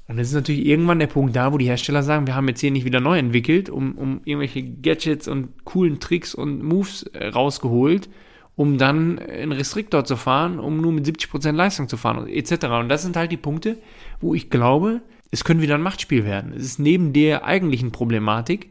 Und 0.06 0.16
das 0.16 0.28
ist 0.28 0.34
natürlich 0.34 0.66
irgendwann 0.66 0.98
der 0.98 1.06
Punkt 1.06 1.36
da, 1.36 1.52
wo 1.52 1.58
die 1.58 1.66
Hersteller 1.66 2.02
sagen, 2.02 2.26
wir 2.26 2.34
haben 2.34 2.48
jetzt 2.48 2.60
hier 2.60 2.70
nicht 2.72 2.84
wieder 2.84 3.00
neu 3.00 3.18
entwickelt, 3.18 3.70
um, 3.70 3.96
um 3.96 4.20
irgendwelche 4.24 4.62
Gadgets 4.62 5.28
und 5.28 5.64
coolen 5.64 6.00
Tricks 6.00 6.34
und 6.34 6.62
Moves 6.62 7.04
äh, 7.12 7.28
rausgeholt, 7.28 8.08
um 8.56 8.78
dann 8.78 9.18
einen 9.18 9.52
Restriktor 9.52 10.04
zu 10.04 10.16
fahren, 10.16 10.58
um 10.58 10.80
nur 10.80 10.92
mit 10.92 11.06
70% 11.06 11.52
Leistung 11.52 11.88
zu 11.88 11.96
fahren, 11.96 12.26
etc. 12.26 12.66
Und 12.66 12.88
das 12.88 13.02
sind 13.02 13.16
halt 13.16 13.32
die 13.32 13.36
Punkte, 13.36 13.78
wo 14.20 14.34
ich 14.34 14.50
glaube, 14.50 15.00
es 15.30 15.44
könnte 15.44 15.62
wieder 15.62 15.76
ein 15.76 15.82
Machtspiel 15.82 16.24
werden. 16.24 16.52
Es 16.54 16.64
ist 16.64 16.78
neben 16.78 17.12
der 17.12 17.44
eigentlichen 17.44 17.92
Problematik 17.92 18.70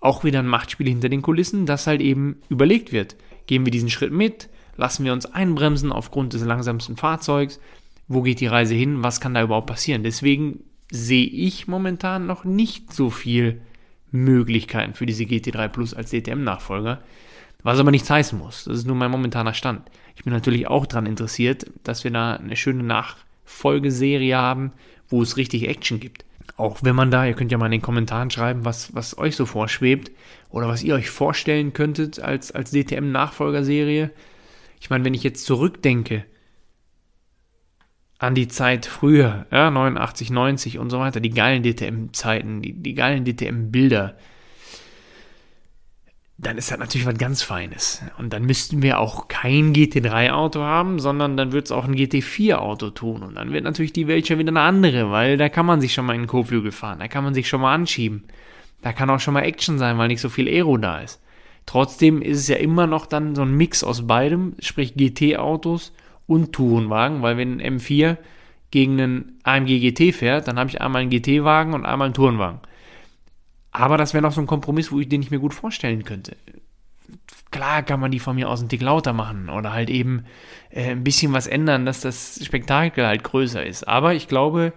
auch 0.00 0.24
wieder 0.24 0.38
ein 0.38 0.46
Machtspiel 0.46 0.88
hinter 0.88 1.10
den 1.10 1.22
Kulissen, 1.22 1.66
das 1.66 1.86
halt 1.86 2.00
eben 2.00 2.36
überlegt 2.48 2.90
wird. 2.90 3.16
Gehen 3.46 3.64
wir 3.66 3.70
diesen 3.70 3.90
Schritt 3.90 4.12
mit? 4.12 4.48
Lassen 4.76 5.04
wir 5.04 5.12
uns 5.12 5.26
einbremsen 5.26 5.92
aufgrund 5.92 6.32
des 6.32 6.42
langsamsten 6.42 6.96
Fahrzeugs? 6.96 7.60
Wo 8.08 8.22
geht 8.22 8.40
die 8.40 8.46
Reise 8.46 8.74
hin? 8.74 9.02
Was 9.02 9.20
kann 9.20 9.34
da 9.34 9.42
überhaupt 9.42 9.66
passieren? 9.66 10.02
Deswegen 10.02 10.60
sehe 10.90 11.26
ich 11.26 11.68
momentan 11.68 12.26
noch 12.26 12.44
nicht 12.44 12.92
so 12.92 13.10
viel 13.10 13.60
Möglichkeiten 14.10 14.94
für 14.94 15.06
diese 15.06 15.24
GT3 15.24 15.68
Plus 15.68 15.94
als 15.94 16.10
DTM-Nachfolger. 16.10 17.02
Was 17.62 17.78
aber 17.78 17.90
nichts 17.90 18.10
heißen 18.10 18.38
muss. 18.38 18.64
Das 18.64 18.78
ist 18.78 18.86
nur 18.86 18.96
mein 18.96 19.10
momentaner 19.10 19.54
Stand. 19.54 19.90
Ich 20.16 20.24
bin 20.24 20.32
natürlich 20.32 20.68
auch 20.68 20.86
daran 20.86 21.06
interessiert, 21.06 21.66
dass 21.84 22.04
wir 22.04 22.10
da 22.10 22.36
eine 22.36 22.56
schöne 22.56 22.82
Nachfolgeserie 22.82 24.36
haben, 24.36 24.72
wo 25.08 25.22
es 25.22 25.36
richtig 25.36 25.68
Action 25.68 26.00
gibt. 26.00 26.24
Auch 26.56 26.80
wenn 26.82 26.96
man 26.96 27.10
da, 27.10 27.24
ihr 27.26 27.34
könnt 27.34 27.52
ja 27.52 27.58
mal 27.58 27.66
in 27.66 27.72
den 27.72 27.82
Kommentaren 27.82 28.30
schreiben, 28.30 28.64
was, 28.64 28.94
was 28.94 29.16
euch 29.16 29.36
so 29.36 29.46
vorschwebt 29.46 30.10
oder 30.50 30.68
was 30.68 30.82
ihr 30.82 30.94
euch 30.94 31.10
vorstellen 31.10 31.72
könntet 31.72 32.20
als, 32.20 32.52
als 32.52 32.70
DTM-Nachfolgerserie. 32.70 34.10
Ich 34.80 34.90
meine, 34.90 35.04
wenn 35.04 35.14
ich 35.14 35.22
jetzt 35.22 35.44
zurückdenke 35.46 36.24
an 38.18 38.34
die 38.34 38.48
Zeit 38.48 38.84
früher, 38.84 39.46
ja, 39.50 39.70
89, 39.70 40.30
90 40.30 40.78
und 40.78 40.90
so 40.90 40.98
weiter, 40.98 41.20
die 41.20 41.30
geilen 41.30 41.62
DTM-Zeiten, 41.62 42.60
die, 42.60 42.74
die 42.74 42.94
geilen 42.94 43.24
DTM-Bilder, 43.24 44.16
dann 46.42 46.56
ist 46.56 46.70
das 46.70 46.78
natürlich 46.78 47.06
was 47.06 47.18
ganz 47.18 47.42
Feines. 47.42 48.02
Und 48.16 48.32
dann 48.32 48.44
müssten 48.44 48.80
wir 48.80 48.98
auch 48.98 49.28
kein 49.28 49.74
GT3-Auto 49.74 50.60
haben, 50.60 50.98
sondern 50.98 51.36
dann 51.36 51.52
wird 51.52 51.66
es 51.66 51.72
auch 51.72 51.84
ein 51.84 51.94
GT4-Auto 51.94 52.90
tun. 52.90 53.22
Und 53.22 53.34
dann 53.34 53.52
wird 53.52 53.64
natürlich 53.64 53.92
die 53.92 54.06
Welt 54.06 54.26
schon 54.26 54.38
wieder 54.38 54.48
eine 54.48 54.62
andere, 54.62 55.10
weil 55.10 55.36
da 55.36 55.50
kann 55.50 55.66
man 55.66 55.82
sich 55.82 55.92
schon 55.92 56.06
mal 56.06 56.14
in 56.14 56.22
den 56.22 56.28
Kotflügel 56.28 56.72
fahren, 56.72 56.98
da 56.98 57.08
kann 57.08 57.24
man 57.24 57.34
sich 57.34 57.46
schon 57.46 57.60
mal 57.60 57.74
anschieben. 57.74 58.24
Da 58.80 58.94
kann 58.94 59.10
auch 59.10 59.20
schon 59.20 59.34
mal 59.34 59.42
Action 59.42 59.76
sein, 59.78 59.98
weil 59.98 60.08
nicht 60.08 60.22
so 60.22 60.30
viel 60.30 60.48
Aero 60.48 60.78
da 60.78 61.00
ist. 61.00 61.20
Trotzdem 61.66 62.22
ist 62.22 62.38
es 62.38 62.48
ja 62.48 62.56
immer 62.56 62.86
noch 62.86 63.04
dann 63.04 63.34
so 63.34 63.42
ein 63.42 63.54
Mix 63.54 63.84
aus 63.84 64.06
beidem, 64.06 64.54
sprich 64.60 64.94
GT-Autos 64.94 65.92
und 66.26 66.52
Tourenwagen, 66.54 67.20
weil 67.20 67.36
wenn 67.36 67.60
ein 67.60 67.78
M4 67.78 68.16
gegen 68.70 68.98
einen 68.98 69.38
AMG 69.42 69.80
GT 69.80 70.14
fährt, 70.14 70.48
dann 70.48 70.58
habe 70.58 70.70
ich 70.70 70.80
einmal 70.80 71.02
einen 71.02 71.10
GT-Wagen 71.10 71.74
und 71.74 71.84
einmal 71.84 72.06
einen 72.06 72.14
Tourenwagen. 72.14 72.60
Aber 73.72 73.96
das 73.96 74.14
wäre 74.14 74.22
noch 74.22 74.32
so 74.32 74.40
ein 74.40 74.46
Kompromiss, 74.46 74.90
wo 74.90 75.00
ich 75.00 75.08
den 75.08 75.22
ich 75.22 75.30
mir 75.30 75.38
gut 75.38 75.54
vorstellen 75.54 76.04
könnte. 76.04 76.36
Klar 77.50 77.82
kann 77.82 78.00
man 78.00 78.10
die 78.10 78.20
von 78.20 78.36
mir 78.36 78.48
aus 78.48 78.60
einen 78.60 78.68
Tick 78.68 78.82
lauter 78.82 79.12
machen 79.12 79.48
oder 79.48 79.72
halt 79.72 79.90
eben 79.90 80.24
äh, 80.70 80.90
ein 80.90 81.04
bisschen 81.04 81.32
was 81.32 81.46
ändern, 81.46 81.84
dass 81.84 82.00
das 82.00 82.40
Spektakel 82.44 83.06
halt 83.06 83.24
größer 83.24 83.64
ist. 83.64 83.88
Aber 83.88 84.14
ich 84.14 84.28
glaube, 84.28 84.72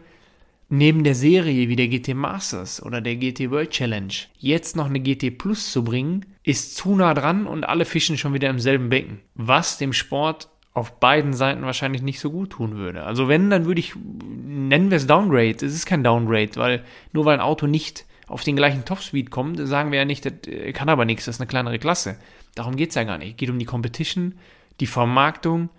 neben 0.69 1.03
der 1.03 1.13
Serie 1.13 1.69
wie 1.69 1.75
der 1.75 1.87
GT 1.87 2.15
Masters 2.15 2.81
oder 2.81 2.99
der 2.99 3.15
GT 3.15 3.51
World 3.51 3.69
Challenge 3.69 4.13
jetzt 4.39 4.75
noch 4.75 4.87
eine 4.87 4.99
GT 4.99 5.37
Plus 5.37 5.71
zu 5.71 5.83
bringen, 5.83 6.25
ist 6.43 6.75
zu 6.75 6.95
nah 6.95 7.13
dran 7.13 7.45
und 7.45 7.63
alle 7.63 7.85
fischen 7.85 8.17
schon 8.17 8.33
wieder 8.33 8.49
im 8.49 8.59
selben 8.59 8.89
Becken. 8.89 9.19
Was 9.35 9.77
dem 9.77 9.93
Sport 9.93 10.49
auf 10.73 10.99
beiden 10.99 11.33
Seiten 11.33 11.61
wahrscheinlich 11.61 12.01
nicht 12.01 12.19
so 12.19 12.31
gut 12.31 12.51
tun 12.51 12.75
würde. 12.75 13.03
Also 13.03 13.27
wenn, 13.27 13.51
dann 13.51 13.65
würde 13.65 13.79
ich, 13.79 13.93
nennen 13.95 14.89
wir 14.89 14.97
es 14.97 15.05
Downgrade. 15.05 15.57
Es 15.63 15.75
ist 15.75 15.85
kein 15.85 16.03
Downgrade, 16.03 16.55
weil 16.55 16.83
nur 17.11 17.25
weil 17.25 17.35
ein 17.35 17.41
Auto 17.41 17.67
nicht 17.67 18.05
auf 18.27 18.43
den 18.43 18.55
gleichen 18.55 18.85
Topspeed 18.85 19.31
kommt, 19.31 19.59
sagen 19.67 19.91
wir 19.91 19.99
ja 19.99 20.05
nicht, 20.05 20.25
das 20.25 20.33
äh, 20.47 20.71
kann 20.73 20.89
aber 20.89 21.05
nichts, 21.05 21.25
das 21.25 21.35
ist 21.35 21.41
eine 21.41 21.47
kleinere 21.47 21.79
Klasse. 21.79 22.17
Darum 22.55 22.75
geht 22.75 22.89
es 22.89 22.95
ja 22.95 23.03
gar 23.03 23.17
nicht. 23.17 23.31
Es 23.31 23.37
geht 23.37 23.49
um 23.49 23.59
die 23.59 23.65
Competition, 23.65 24.35
die 24.79 24.87
Vermarktung 24.87 25.69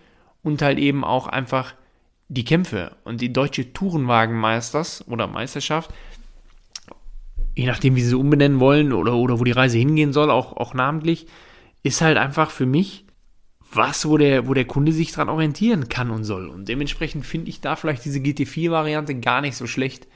und 0.43 0.63
halt 0.63 0.79
eben 0.79 1.05
auch 1.05 1.27
einfach 1.27 1.75
die 2.29 2.45
Kämpfe. 2.45 2.97
Und 3.05 3.21
die 3.21 3.33
deutsche 3.33 3.73
Tourenwagenmeisters 3.73 5.07
oder 5.09 5.27
Meisterschaft, 5.27 5.91
je 7.55 7.67
nachdem, 7.67 7.97
wie 7.97 8.03
sie 8.03 8.09
sie 8.09 8.17
umbenennen 8.17 8.61
wollen 8.61 8.93
oder, 8.93 9.15
oder 9.15 9.39
wo 9.39 9.45
die 9.45 9.53
Reise 9.53 9.79
hingehen 9.79 10.13
soll, 10.13 10.31
auch, 10.31 10.57
auch 10.57 10.75
namentlich, 10.75 11.27
ist 11.83 12.01
halt 12.01 12.19
einfach 12.19 12.51
für 12.51 12.67
mich 12.67 13.05
was, 13.73 14.09
wo 14.09 14.17
der, 14.17 14.47
wo 14.47 14.55
der 14.55 14.67
Kunde 14.67 14.93
sich 14.93 15.13
dran 15.13 15.29
orientieren 15.29 15.89
kann 15.89 16.11
und 16.11 16.25
soll. 16.25 16.49
Und 16.49 16.69
dementsprechend 16.69 17.27
finde 17.27 17.51
ich 17.51 17.61
da 17.61 17.77
vielleicht 17.77 18.05
diese 18.05 18.21
GT4-Variante 18.21 19.17
gar 19.17 19.41
nicht 19.41 19.57
so 19.57 19.67
schlecht. 19.67 20.07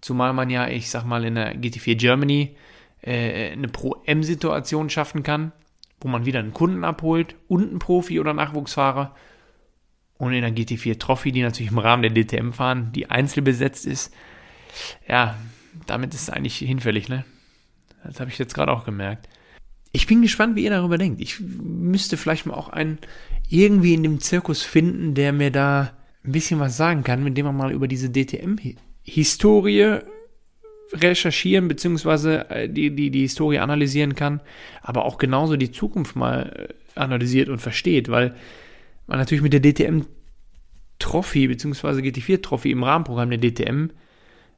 Zumal 0.00 0.32
man 0.32 0.50
ja, 0.50 0.68
ich 0.68 0.90
sag 0.90 1.04
mal, 1.04 1.24
in 1.24 1.34
der 1.34 1.56
GT4 1.56 1.96
Germany 1.96 2.56
äh, 3.02 3.52
eine 3.52 3.68
Pro-M-Situation 3.68 4.90
schaffen 4.90 5.22
kann, 5.22 5.52
wo 6.00 6.08
man 6.08 6.24
wieder 6.26 6.38
einen 6.38 6.54
Kunden 6.54 6.84
abholt 6.84 7.36
und 7.48 7.68
einen 7.68 7.78
Profi 7.78 8.20
oder 8.20 8.32
Nachwuchsfahrer. 8.32 9.14
Und 10.18 10.32
in 10.34 10.42
der 10.42 10.52
GT4 10.52 10.98
Trophy, 10.98 11.32
die 11.32 11.42
natürlich 11.42 11.72
im 11.72 11.78
Rahmen 11.78 12.02
der 12.02 12.12
DTM 12.12 12.52
fahren, 12.52 12.92
die 12.92 13.10
einzeln 13.10 13.44
besetzt 13.44 13.86
ist. 13.86 14.12
Ja, 15.08 15.38
damit 15.86 16.14
ist 16.14 16.22
es 16.22 16.30
eigentlich 16.30 16.58
hinfällig, 16.58 17.08
ne? 17.08 17.24
Das 18.04 18.20
habe 18.20 18.30
ich 18.30 18.38
jetzt 18.38 18.54
gerade 18.54 18.72
auch 18.72 18.84
gemerkt. 18.84 19.28
Ich 19.92 20.06
bin 20.06 20.22
gespannt, 20.22 20.56
wie 20.56 20.64
ihr 20.64 20.70
darüber 20.70 20.98
denkt. 20.98 21.20
Ich 21.20 21.40
müsste 21.40 22.16
vielleicht 22.16 22.46
mal 22.46 22.54
auch 22.54 22.68
einen 22.68 22.98
irgendwie 23.48 23.94
in 23.94 24.02
dem 24.02 24.20
Zirkus 24.20 24.62
finden, 24.62 25.14
der 25.14 25.32
mir 25.32 25.50
da 25.50 25.92
ein 26.24 26.32
bisschen 26.32 26.60
was 26.60 26.76
sagen 26.76 27.02
kann, 27.02 27.24
mit 27.24 27.36
dem 27.36 27.46
man 27.46 27.56
mal 27.56 27.72
über 27.72 27.88
diese 27.88 28.10
DTM-Historie 29.10 29.98
recherchieren 30.92 31.68
bzw. 31.68 32.36
Äh, 32.48 32.68
die, 32.68 32.94
die, 32.94 33.10
die 33.10 33.20
Historie 33.20 33.58
analysieren 33.58 34.14
kann, 34.14 34.40
aber 34.82 35.04
auch 35.04 35.18
genauso 35.18 35.56
die 35.56 35.70
Zukunft 35.70 36.16
mal 36.16 36.68
äh, 36.96 36.98
analysiert 36.98 37.48
und 37.48 37.60
versteht, 37.60 38.08
weil 38.08 38.34
man 39.06 39.18
natürlich 39.18 39.42
mit 39.42 39.52
der 39.52 39.60
DTM 39.60 40.02
Trophy 40.98 41.48
bzw. 41.48 42.00
GT4 42.00 42.42
Trophy 42.42 42.70
im 42.70 42.82
Rahmenprogramm 42.82 43.30
der 43.30 43.40
DTM 43.40 43.90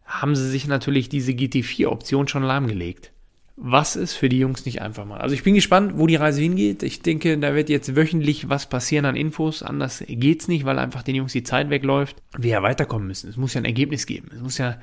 haben 0.04 0.37
sie 0.37 0.49
sich 0.49 0.66
natürlich 0.66 1.09
diese 1.09 1.32
GT4 1.32 1.87
Option 1.87 2.28
schon 2.28 2.42
lahmgelegt 2.42 3.12
was 3.56 3.97
es 3.97 4.14
für 4.14 4.28
die 4.28 4.38
Jungs 4.38 4.64
nicht 4.64 4.80
einfach 4.80 5.04
macht. 5.04 5.21
Also 5.21 5.35
ich 5.35 5.42
bin 5.42 5.54
gespannt, 5.54 5.92
wo 5.97 6.06
die 6.06 6.16
Reise 6.16 6.40
hingeht. 6.40 6.82
Ich 6.82 7.02
denke, 7.02 7.37
da 7.38 7.54
wird 7.54 7.68
jetzt 7.68 7.94
wöchentlich 7.94 8.49
was 8.49 8.68
passieren 8.68 9.04
an 9.04 9.16
Infos. 9.16 9.62
Anders 9.62 10.02
geht's 10.06 10.49
nicht, 10.49 10.64
weil 10.64 10.78
einfach 10.78 11.02
den 11.02 11.14
Jungs 11.14 11.32
die 11.32 11.42
Zeit 11.42 11.68
wegläuft. 11.68 12.16
Wir 12.37 12.52
ja 12.52 12.62
weiterkommen 12.62 13.06
müssen. 13.06 13.28
Es 13.28 13.37
muss 13.37 13.54
ja 13.54 13.61
ein 13.61 13.66
Ergebnis 13.66 14.06
geben. 14.06 14.30
Es 14.35 14.40
muss 14.40 14.59
ja 14.59 14.78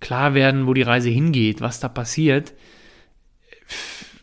klar 0.00 0.34
werden, 0.34 0.66
wo 0.66 0.74
die 0.74 0.82
Reise 0.82 1.08
hingeht, 1.08 1.60
was 1.60 1.80
da 1.80 1.88
passiert. 1.88 2.52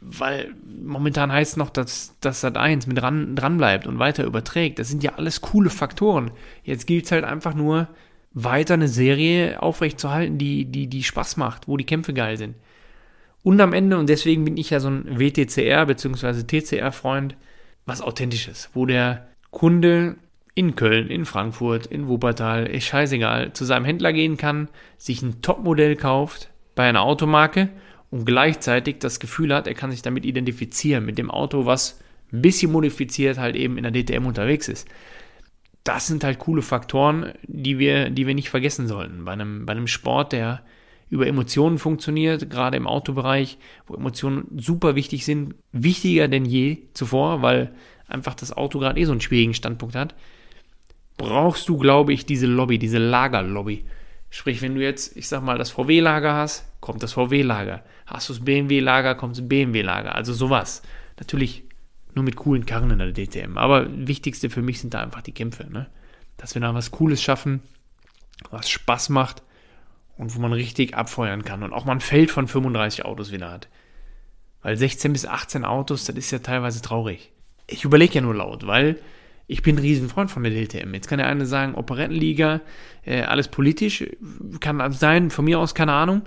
Weil 0.01 0.53
momentan 0.85 1.31
heißt 1.31 1.53
es 1.53 1.57
noch, 1.57 1.71
dass, 1.71 2.15
dass 2.21 2.41
Sat 2.41 2.57
1 2.57 2.87
mit 2.87 2.97
dran, 2.97 3.35
dran 3.35 3.57
bleibt 3.57 3.87
und 3.87 3.99
weiter 3.99 4.23
überträgt. 4.23 4.79
Das 4.79 4.87
sind 4.87 5.03
ja 5.03 5.15
alles 5.15 5.41
coole 5.41 5.69
Faktoren. 5.69 6.31
Jetzt 6.63 6.85
gilt 6.85 7.05
es 7.05 7.11
halt 7.11 7.25
einfach 7.25 7.55
nur, 7.55 7.89
weiter 8.31 8.75
eine 8.75 8.87
Serie 8.87 9.61
aufrechtzuerhalten, 9.61 10.37
die, 10.37 10.65
die, 10.65 10.87
die 10.87 11.03
Spaß 11.03 11.37
macht, 11.37 11.67
wo 11.67 11.77
die 11.77 11.85
Kämpfe 11.85 12.13
geil 12.13 12.37
sind. 12.37 12.55
Und 13.43 13.61
am 13.61 13.73
Ende, 13.73 13.97
und 13.97 14.09
deswegen 14.09 14.45
bin 14.45 14.57
ich 14.57 14.69
ja 14.69 14.79
so 14.79 14.89
ein 14.89 15.19
WTCR 15.19 15.85
bzw. 15.85 16.43
TCR-Freund, 16.43 17.35
was 17.85 18.01
authentisches, 18.01 18.69
wo 18.73 18.85
der 18.85 19.27
Kunde 19.51 20.15
in 20.55 20.75
Köln, 20.75 21.07
in 21.07 21.25
Frankfurt, 21.25 21.85
in 21.85 22.07
Wuppertal, 22.07 22.67
ist 22.67 22.85
scheißegal, 22.85 23.53
zu 23.53 23.65
seinem 23.65 23.85
Händler 23.85 24.11
gehen 24.11 24.37
kann, 24.37 24.67
sich 24.97 25.21
ein 25.21 25.41
Topmodell 25.41 25.95
kauft 25.95 26.49
bei 26.75 26.87
einer 26.87 27.01
Automarke 27.01 27.69
und 28.11 28.25
gleichzeitig 28.25 28.99
das 28.99 29.19
Gefühl 29.19 29.53
hat, 29.53 29.67
er 29.67 29.73
kann 29.73 29.91
sich 29.91 30.01
damit 30.01 30.25
identifizieren, 30.25 31.05
mit 31.05 31.17
dem 31.17 31.31
Auto, 31.31 31.65
was 31.65 31.99
ein 32.31 32.41
bisschen 32.41 32.71
modifiziert 32.71 33.37
halt 33.37 33.55
eben 33.55 33.77
in 33.77 33.83
der 33.83 33.93
DTM 33.93 34.25
unterwegs 34.25 34.67
ist. 34.67 34.87
Das 35.83 36.07
sind 36.07 36.23
halt 36.23 36.39
coole 36.39 36.61
Faktoren, 36.61 37.33
die 37.43 37.79
wir, 37.79 38.09
die 38.09 38.27
wir 38.27 38.35
nicht 38.35 38.49
vergessen 38.49 38.87
sollten. 38.87 39.25
Bei 39.25 39.31
einem, 39.31 39.65
bei 39.65 39.71
einem 39.71 39.87
Sport, 39.87 40.33
der 40.33 40.61
über 41.09 41.27
Emotionen 41.27 41.79
funktioniert, 41.79 42.49
gerade 42.49 42.77
im 42.77 42.87
Autobereich, 42.87 43.57
wo 43.87 43.95
Emotionen 43.95 44.45
super 44.57 44.95
wichtig 44.95 45.25
sind, 45.25 45.55
wichtiger 45.71 46.27
denn 46.27 46.45
je 46.45 46.83
zuvor, 46.93 47.41
weil 47.41 47.73
einfach 48.07 48.35
das 48.35 48.55
Auto 48.55 48.79
gerade 48.79 48.99
eh 48.99 49.05
so 49.05 49.11
einen 49.11 49.21
schwierigen 49.21 49.53
Standpunkt 49.53 49.95
hat, 49.95 50.15
brauchst 51.17 51.67
du, 51.67 51.77
glaube 51.77 52.13
ich, 52.13 52.25
diese 52.25 52.45
Lobby, 52.47 52.77
diese 52.79 52.99
Lagerlobby. 52.99 53.85
Sprich, 54.29 54.61
wenn 54.61 54.75
du 54.75 54.81
jetzt, 54.81 55.17
ich 55.17 55.27
sag 55.27 55.43
mal, 55.43 55.57
das 55.57 55.71
VW-Lager 55.71 56.33
hast, 56.33 56.65
kommt 56.79 57.01
das 57.01 57.13
VW-Lager. 57.13 57.83
Hast 58.05 58.29
du 58.29 58.33
das 58.33 58.45
BMW-Lager, 58.45 59.15
kommt 59.15 59.35
das 59.35 59.47
BMW-Lager. 59.47 60.13
Also 60.13 60.33
sowas. 60.33 60.83
Natürlich 61.17 61.63
nur 62.13 62.23
mit 62.23 62.35
coolen 62.35 62.65
Karren 62.65 62.91
in 62.91 62.99
der 62.99 63.11
DTM. 63.11 63.57
Aber 63.57 63.87
wichtigste 63.89 64.49
für 64.51 64.61
mich 64.61 64.79
sind 64.79 64.93
da 64.93 65.01
einfach 65.01 65.21
die 65.21 65.33
Kämpfe. 65.33 65.67
Ne? 65.69 65.87
Dass 66.37 66.53
wir 66.53 66.61
da 66.61 66.73
was 66.73 66.91
Cooles 66.91 67.21
schaffen, 67.21 67.61
was 68.51 68.69
Spaß 68.69 69.09
macht 69.09 69.41
und 70.19 70.35
wo 70.35 70.41
man 70.41 70.51
richtig 70.51 70.95
abfeuern 70.95 71.45
kann 71.45 71.63
und 71.63 71.71
auch 71.71 71.85
mal 71.85 71.93
ein 71.93 72.01
Feld 72.01 72.29
von 72.29 72.47
35 72.47 73.05
Autos 73.05 73.31
wieder 73.31 73.49
hat. 73.49 73.69
Weil 74.61 74.75
16 74.75 75.13
bis 75.13 75.25
18 75.25 75.63
Autos, 75.63 76.03
das 76.03 76.17
ist 76.17 76.31
ja 76.31 76.39
teilweise 76.39 76.81
traurig. 76.81 77.31
Ich 77.67 77.85
überlege 77.85 78.15
ja 78.15 78.21
nur 78.21 78.35
laut, 78.35 78.67
weil 78.67 78.99
ich 79.47 79.61
bin 79.61 79.77
ein 79.77 79.81
Riesenfreund 79.81 80.29
von 80.29 80.43
der 80.43 80.51
DTM. 80.51 80.93
Jetzt 80.93 81.07
kann 81.07 81.19
der 81.19 81.27
eine 81.27 81.45
sagen, 81.45 81.73
Operettenliga, 81.73 82.59
äh, 83.05 83.21
alles 83.21 83.47
politisch, 83.47 84.05
kann 84.59 84.91
sein, 84.91 85.31
von 85.31 85.45
mir 85.45 85.57
aus 85.57 85.73
keine 85.73 85.93
Ahnung. 85.93 86.23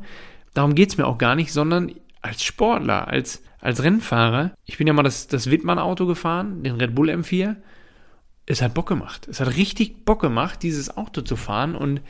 Darum 0.55 0.75
geht 0.75 0.89
es 0.89 0.97
mir 0.97 1.07
auch 1.07 1.19
gar 1.19 1.37
nicht, 1.37 1.53
sondern 1.53 1.93
als 2.23 2.43
Sportler, 2.43 3.09
als, 3.09 3.43
als 3.61 3.83
Rennfahrer, 3.83 4.55
ich 4.65 4.79
bin 4.79 4.87
ja 4.87 4.95
mal 4.95 5.03
das, 5.03 5.27
das 5.27 5.51
Wittmann-Auto 5.51 6.07
gefahren, 6.07 6.63
den 6.63 6.77
Red 6.77 6.95
Bull 6.95 7.11
M4. 7.11 7.57
Es 8.47 8.63
hat 8.63 8.73
Bock 8.73 8.89
gemacht. 8.89 9.29
Es 9.29 9.39
hat 9.39 9.55
richtig 9.55 10.07
Bock 10.07 10.23
gemacht, 10.23 10.63
dieses 10.63 10.97
Auto 10.97 11.21
zu 11.21 11.37
fahren 11.37 11.77
und 11.77 12.01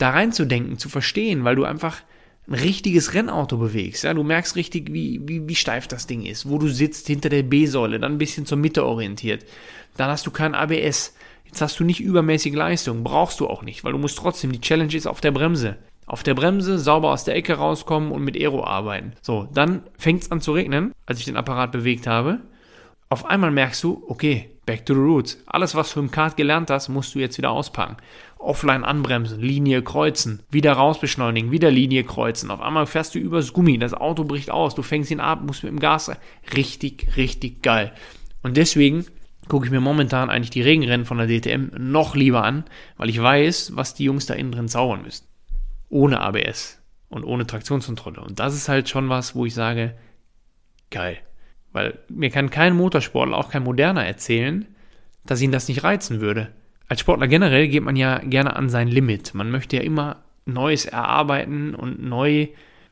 da 0.00 0.10
reinzudenken, 0.10 0.78
zu 0.78 0.88
verstehen, 0.88 1.44
weil 1.44 1.56
du 1.56 1.64
einfach 1.64 1.98
ein 2.48 2.54
richtiges 2.54 3.14
Rennauto 3.14 3.58
bewegst. 3.58 4.04
Ja? 4.04 4.14
Du 4.14 4.22
merkst 4.22 4.56
richtig, 4.56 4.92
wie, 4.92 5.20
wie, 5.24 5.46
wie 5.46 5.54
steif 5.54 5.86
das 5.86 6.06
Ding 6.06 6.24
ist, 6.24 6.48
wo 6.48 6.58
du 6.58 6.68
sitzt 6.68 7.06
hinter 7.06 7.28
der 7.28 7.42
B-Säule, 7.42 8.00
dann 8.00 8.12
ein 8.12 8.18
bisschen 8.18 8.46
zur 8.46 8.58
Mitte 8.58 8.84
orientiert. 8.84 9.44
Dann 9.96 10.10
hast 10.10 10.26
du 10.26 10.30
kein 10.30 10.54
ABS. 10.54 11.14
Jetzt 11.44 11.60
hast 11.60 11.80
du 11.80 11.84
nicht 11.84 12.00
übermäßig 12.00 12.54
Leistung, 12.54 13.02
brauchst 13.02 13.40
du 13.40 13.48
auch 13.48 13.62
nicht, 13.62 13.82
weil 13.84 13.92
du 13.92 13.98
musst 13.98 14.18
trotzdem, 14.18 14.52
die 14.52 14.60
Challenge 14.60 14.94
ist 14.94 15.06
auf 15.06 15.20
der 15.20 15.32
Bremse. 15.32 15.76
Auf 16.06 16.22
der 16.22 16.34
Bremse 16.34 16.78
sauber 16.78 17.10
aus 17.10 17.24
der 17.24 17.36
Ecke 17.36 17.54
rauskommen 17.54 18.10
und 18.10 18.24
mit 18.24 18.36
Aero 18.36 18.64
arbeiten. 18.64 19.12
So, 19.20 19.48
dann 19.52 19.82
fängt 19.98 20.22
es 20.22 20.30
an 20.30 20.40
zu 20.40 20.52
regnen, 20.52 20.92
als 21.06 21.18
ich 21.18 21.24
den 21.24 21.36
Apparat 21.36 21.72
bewegt 21.72 22.06
habe. 22.06 22.40
Auf 23.08 23.26
einmal 23.26 23.50
merkst 23.50 23.82
du, 23.82 24.04
okay, 24.08 24.50
back 24.66 24.86
to 24.86 24.94
the 24.94 25.00
roots. 25.00 25.42
Alles, 25.46 25.74
was 25.74 25.92
du 25.92 26.00
im 26.00 26.10
Kart 26.10 26.36
gelernt 26.36 26.70
hast, 26.70 26.88
musst 26.88 27.14
du 27.14 27.18
jetzt 27.18 27.38
wieder 27.38 27.50
auspacken 27.50 27.96
offline 28.40 28.84
anbremsen, 28.84 29.40
Linie 29.40 29.82
kreuzen, 29.82 30.42
wieder 30.50 30.72
rausbeschleunigen, 30.72 31.50
wieder 31.50 31.70
Linie 31.70 32.04
kreuzen. 32.04 32.50
Auf 32.50 32.60
einmal 32.60 32.86
fährst 32.86 33.14
du 33.14 33.18
übers 33.18 33.52
Gummi, 33.52 33.78
das 33.78 33.94
Auto 33.94 34.24
bricht 34.24 34.50
aus, 34.50 34.74
du 34.74 34.82
fängst 34.82 35.10
ihn 35.10 35.20
ab, 35.20 35.42
musst 35.42 35.62
mit 35.62 35.70
dem 35.70 35.78
Gas. 35.78 36.10
Richtig, 36.56 37.16
richtig 37.16 37.62
geil. 37.62 37.92
Und 38.42 38.56
deswegen 38.56 39.04
gucke 39.48 39.66
ich 39.66 39.70
mir 39.70 39.80
momentan 39.80 40.30
eigentlich 40.30 40.50
die 40.50 40.62
Regenrennen 40.62 41.06
von 41.06 41.18
der 41.18 41.26
DTM 41.26 41.70
noch 41.78 42.16
lieber 42.16 42.42
an, 42.42 42.64
weil 42.96 43.10
ich 43.10 43.20
weiß, 43.20 43.72
was 43.76 43.94
die 43.94 44.04
Jungs 44.04 44.26
da 44.26 44.34
innen 44.34 44.52
drin 44.52 44.68
zaubern 44.68 45.02
müssen. 45.02 45.26
Ohne 45.90 46.20
ABS 46.20 46.80
und 47.08 47.24
ohne 47.24 47.46
Traktionskontrolle. 47.46 48.20
Und 48.20 48.40
das 48.40 48.54
ist 48.54 48.68
halt 48.68 48.88
schon 48.88 49.08
was, 49.08 49.34
wo 49.34 49.44
ich 49.44 49.54
sage, 49.54 49.94
geil. 50.90 51.18
Weil 51.72 51.98
mir 52.08 52.30
kann 52.30 52.50
kein 52.50 52.74
Motorsportler, 52.74 53.36
auch 53.36 53.50
kein 53.50 53.64
Moderner 53.64 54.06
erzählen, 54.06 54.66
dass 55.24 55.42
ihn 55.42 55.52
das 55.52 55.68
nicht 55.68 55.84
reizen 55.84 56.20
würde 56.20 56.50
als 56.90 57.00
Sportler 57.00 57.28
generell 57.28 57.68
geht 57.68 57.84
man 57.84 57.94
ja 57.94 58.18
gerne 58.18 58.56
an 58.56 58.68
sein 58.68 58.88
Limit. 58.88 59.32
Man 59.32 59.52
möchte 59.52 59.76
ja 59.76 59.82
immer 59.82 60.24
Neues 60.44 60.86
erarbeiten 60.86 61.76
und 61.76 62.02
neu 62.02 62.48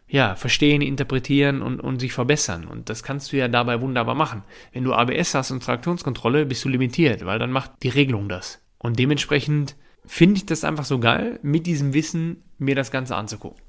ja, 0.06 0.36
verstehen, 0.36 0.82
interpretieren 0.82 1.62
und, 1.62 1.80
und 1.80 1.98
sich 1.98 2.12
verbessern. 2.12 2.68
Und 2.68 2.90
das 2.90 3.02
kannst 3.02 3.32
du 3.32 3.36
ja 3.36 3.48
dabei 3.48 3.80
wunderbar 3.80 4.14
machen. 4.14 4.44
Wenn 4.72 4.84
du 4.84 4.94
ABS 4.94 5.34
hast 5.34 5.50
und 5.50 5.64
Traktionskontrolle, 5.64 6.46
bist 6.46 6.64
du 6.64 6.68
limitiert, 6.68 7.26
weil 7.26 7.40
dann 7.40 7.50
macht 7.50 7.72
die 7.82 7.88
Regelung 7.88 8.28
das. 8.28 8.60
Und 8.78 9.00
dementsprechend 9.00 9.74
finde 10.06 10.36
ich 10.36 10.46
das 10.46 10.62
einfach 10.62 10.84
so 10.84 11.00
geil, 11.00 11.40
mit 11.42 11.66
diesem 11.66 11.92
Wissen 11.92 12.44
mir 12.56 12.76
das 12.76 12.92
Ganze 12.92 13.16
anzugucken. 13.16 13.60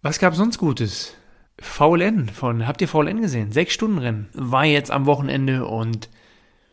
Was 0.00 0.20
gab 0.20 0.36
sonst 0.36 0.58
Gutes? 0.58 1.16
VLN 1.58 2.28
von, 2.28 2.68
habt 2.68 2.82
ihr 2.82 2.88
VLN 2.88 3.20
gesehen? 3.20 3.50
Sechs 3.50 3.74
Stunden 3.74 3.98
Rennen 3.98 4.28
war 4.32 4.64
jetzt 4.64 4.92
am 4.92 5.06
Wochenende 5.06 5.66
und 5.66 6.08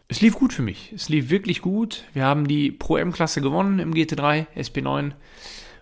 es 0.07 0.22
lief 0.22 0.36
gut 0.36 0.53
für 0.53 0.62
mich. 0.62 0.91
Es 0.93 1.10
lief 1.10 1.29
wirklich 1.29 1.62
gut. 1.62 2.03
Wir 2.13 2.25
haben 2.25 2.48
die 2.48 2.72
Pro 2.72 2.98
M-Klasse 2.98 3.41
gewonnen 3.41 3.79
im 3.79 3.93
GT3, 3.93 4.48
SP9. 4.55 5.12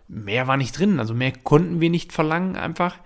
Mehr 0.08 0.48
war 0.48 0.58
nicht 0.58 0.78
drin, 0.78 1.00
also 1.00 1.14
mehr 1.14 1.32
konnten 1.32 1.80
wir 1.80 1.90
nicht 1.90 2.12
verlangen 2.12 2.58
einfach, 2.58 2.98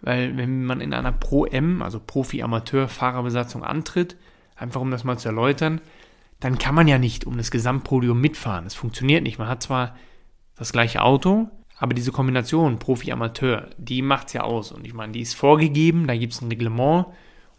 weil 0.00 0.36
wenn 0.36 0.64
man 0.64 0.80
in 0.80 0.94
einer 0.94 1.12
Pro 1.12 1.44
M, 1.44 1.82
also 1.82 2.00
Profi-Amateur-Fahrerbesatzung 2.00 3.62
antritt, 3.62 4.16
einfach 4.56 4.80
um 4.80 4.90
das 4.90 5.04
mal 5.04 5.18
zu 5.18 5.28
erläutern, 5.28 5.80
dann 6.40 6.58
kann 6.58 6.74
man 6.74 6.88
ja 6.88 6.98
nicht 6.98 7.26
um 7.26 7.36
das 7.36 7.50
Gesamtpodium 7.50 8.20
mitfahren. 8.20 8.66
Es 8.66 8.74
funktioniert 8.74 9.22
nicht. 9.22 9.38
Man 9.38 9.48
hat 9.48 9.62
zwar 9.62 9.96
das 10.56 10.72
gleiche 10.72 11.02
Auto, 11.02 11.48
aber 11.76 11.94
diese 11.94 12.12
Kombination 12.12 12.78
Profi-Amateur, 12.78 13.68
die 13.78 14.02
macht 14.02 14.28
es 14.28 14.32
ja 14.34 14.42
aus. 14.42 14.72
Und 14.72 14.86
ich 14.86 14.94
meine, 14.94 15.12
die 15.12 15.20
ist 15.20 15.34
vorgegeben, 15.34 16.06
da 16.06 16.16
gibt 16.16 16.32
es 16.32 16.40
ein 16.40 16.48
Reglement 16.48 17.06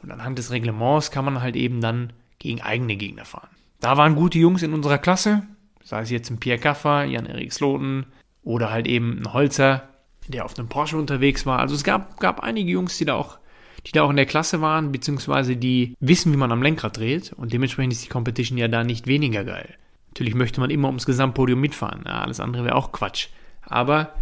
und 0.02 0.12
anhand 0.12 0.38
des 0.38 0.52
Reglements 0.52 1.12
kann 1.12 1.26
man 1.26 1.42
halt 1.42 1.56
eben 1.56 1.82
dann 1.82 2.14
gegen 2.46 2.62
eigene 2.62 2.96
Gegner 2.96 3.26
fahren. 3.26 3.50
Da 3.80 3.98
waren 3.98 4.16
gute 4.16 4.40
Jungs 4.40 4.64
in 4.64 4.74
unserer 4.74 4.98
Klasse, 4.98 5.44
sei 5.84 6.02
es 6.02 6.10
jetzt 6.10 6.30
ein 6.30 6.40
Pierre 6.40 6.60
Kaffer, 6.60 7.04
Jan-Erik 7.04 7.54
Sloten 7.54 8.08
oder 8.44 8.72
halt 8.72 8.88
eben 8.88 9.20
ein 9.20 9.34
Holzer, 9.34 9.90
der 10.28 10.46
auf 10.46 10.58
einem 10.58 10.70
Porsche 10.70 10.98
unterwegs 10.98 11.46
war. 11.46 11.60
Also 11.60 11.76
es 11.76 11.84
gab, 11.84 12.20
gab 12.20 12.42
einige 12.42 12.72
Jungs, 12.72 12.98
die 12.98 13.06
da 13.06 13.16
auch 13.16 13.38
die 13.86 13.92
da 13.92 14.04
auch 14.04 14.10
in 14.10 14.16
der 14.16 14.26
Klasse 14.26 14.62
waren, 14.62 14.92
beziehungsweise 14.92 15.56
die 15.56 15.96
wissen, 16.00 16.34
wie 16.34 16.38
man 16.38 16.52
am 16.52 16.64
Lenkrad 16.64 16.98
dreht 16.98 17.34
und 17.34 17.54
dementsprechend 17.54 17.94
ist 17.94 18.04
die 18.04 18.10
Competition 18.10 18.58
ja 18.58 18.68
da 18.68 18.84
nicht 18.84 19.06
weniger 19.06 19.44
geil. 19.44 19.76
Natürlich 20.08 20.34
möchte 20.34 20.60
man 20.60 20.70
immer 20.70 20.88
ums 20.88 21.06
Gesamtpodium 21.06 21.60
mitfahren, 21.60 22.04
ja, 22.06 22.22
alles 22.22 22.40
andere 22.40 22.64
wäre 22.64 22.76
auch 22.76 22.92
Quatsch. 22.92 23.28
Aber 23.62 24.14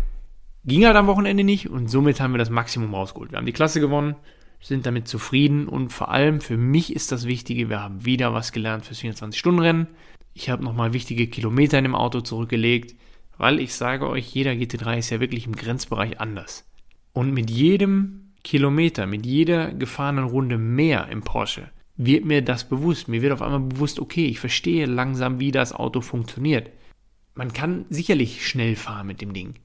ging 0.66 0.86
halt 0.86 0.96
am 0.96 1.08
Wochenende 1.08 1.44
nicht 1.44 1.70
und 1.70 1.88
somit 1.88 2.20
haben 2.20 2.34
wir 2.34 2.40
das 2.40 2.50
Maximum 2.50 2.94
rausgeholt. 2.94 3.32
Wir 3.32 3.38
haben 3.38 3.46
die 3.46 3.54
Klasse 3.54 3.80
gewonnen, 3.80 4.16
sind 4.64 4.86
damit 4.86 5.08
zufrieden 5.08 5.68
und 5.68 5.90
vor 5.90 6.10
allem 6.10 6.40
für 6.40 6.58
mich 6.58 6.96
ist 6.96 7.12
das 7.12 7.28
Wichtige, 7.28 7.70
wir 7.70 7.82
haben 7.82 8.06
wieder 8.06 8.34
was 8.34 8.52
gelernt 8.52 8.86
fürs 8.86 9.02
24-Stunden-Rennen. 9.02 9.88
Ich 10.34 10.50
habe 10.50 10.64
nochmal 10.64 10.94
wichtige 10.94 11.28
Kilometer 11.28 11.78
in 11.78 11.84
dem 11.84 11.96
Auto 11.96 12.22
zurückgelegt, 12.22 12.96
weil 13.38 13.60
ich 13.60 13.76
sage 13.76 14.08
euch, 14.08 14.34
jeder 14.34 14.52
GT3 14.52 14.98
ist 14.98 15.10
ja 15.10 15.20
wirklich 15.20 15.46
im 15.46 15.56
Grenzbereich 15.56 16.20
anders. 16.20 16.66
Und 17.12 17.34
mit 17.34 17.52
jedem 17.52 18.32
Kilometer, 18.44 19.06
mit 19.06 19.26
jeder 19.26 19.74
gefahrenen 19.74 20.26
Runde 20.26 20.58
mehr 20.58 21.08
im 21.10 21.22
Porsche, 21.22 21.70
wird 21.96 22.26
mir 22.26 22.42
das 22.42 22.68
bewusst. 22.68 23.08
Mir 23.08 23.22
wird 23.22 23.34
auf 23.34 23.42
einmal 23.42 23.60
bewusst, 23.60 24.00
okay, 24.00 24.26
ich 24.26 24.40
verstehe 24.40 24.86
langsam, 24.86 25.40
wie 25.40 25.52
das 25.52 25.74
Auto 25.74 26.02
funktioniert. 26.02 26.72
Man 27.36 27.54
kann 27.54 27.86
sicherlich 27.90 28.48
schnell 28.48 28.76
fahren 28.76 29.08
mit 29.08 29.22
dem 29.22 29.34
Ding. 29.34 29.56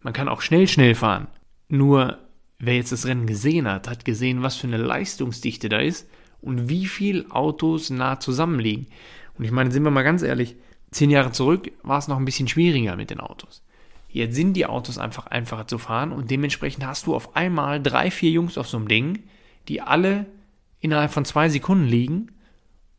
Man 0.00 0.12
kann 0.12 0.28
auch 0.28 0.40
schnell, 0.40 0.68
schnell 0.68 0.94
fahren. 0.94 1.28
Nur, 1.68 2.18
wer 2.58 2.76
jetzt 2.76 2.92
das 2.92 3.06
Rennen 3.06 3.26
gesehen 3.26 3.68
hat, 3.68 3.88
hat 3.88 4.04
gesehen, 4.04 4.42
was 4.42 4.56
für 4.56 4.66
eine 4.66 4.78
Leistungsdichte 4.78 5.68
da 5.68 5.78
ist 5.78 6.08
und 6.40 6.68
wie 6.68 6.86
viele 6.86 7.30
Autos 7.30 7.90
nah 7.90 8.20
zusammenliegen. 8.20 8.86
Und 9.38 9.44
ich 9.44 9.50
meine, 9.50 9.70
sind 9.70 9.84
wir 9.84 9.90
mal 9.90 10.02
ganz 10.02 10.22
ehrlich, 10.22 10.56
zehn 10.90 11.10
Jahre 11.10 11.32
zurück 11.32 11.70
war 11.82 11.98
es 11.98 12.08
noch 12.08 12.16
ein 12.16 12.24
bisschen 12.24 12.48
schwieriger 12.48 12.96
mit 12.96 13.10
den 13.10 13.20
Autos. 13.20 13.62
Jetzt 14.08 14.34
sind 14.34 14.54
die 14.54 14.66
Autos 14.66 14.96
einfach 14.96 15.26
einfacher 15.26 15.66
zu 15.66 15.78
fahren 15.78 16.12
und 16.12 16.30
dementsprechend 16.30 16.86
hast 16.86 17.06
du 17.06 17.14
auf 17.14 17.36
einmal 17.36 17.82
drei, 17.82 18.10
vier 18.10 18.30
Jungs 18.30 18.56
auf 18.56 18.68
so 18.68 18.78
einem 18.78 18.88
Ding, 18.88 19.24
die 19.68 19.82
alle 19.82 20.26
innerhalb 20.80 21.10
von 21.10 21.24
zwei 21.24 21.48
Sekunden 21.48 21.86
liegen 21.86 22.32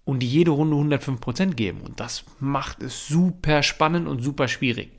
und 0.04 0.20
die 0.20 0.28
jede 0.28 0.52
Runde 0.52 0.76
105% 0.98 1.56
geben. 1.56 1.82
Und 1.82 2.00
das 2.00 2.24
macht 2.40 2.84
es 2.84 3.08
super 3.08 3.64
spannend 3.64 4.08
und 4.08 4.22
super 4.22 4.48
schwierig. 4.48 4.92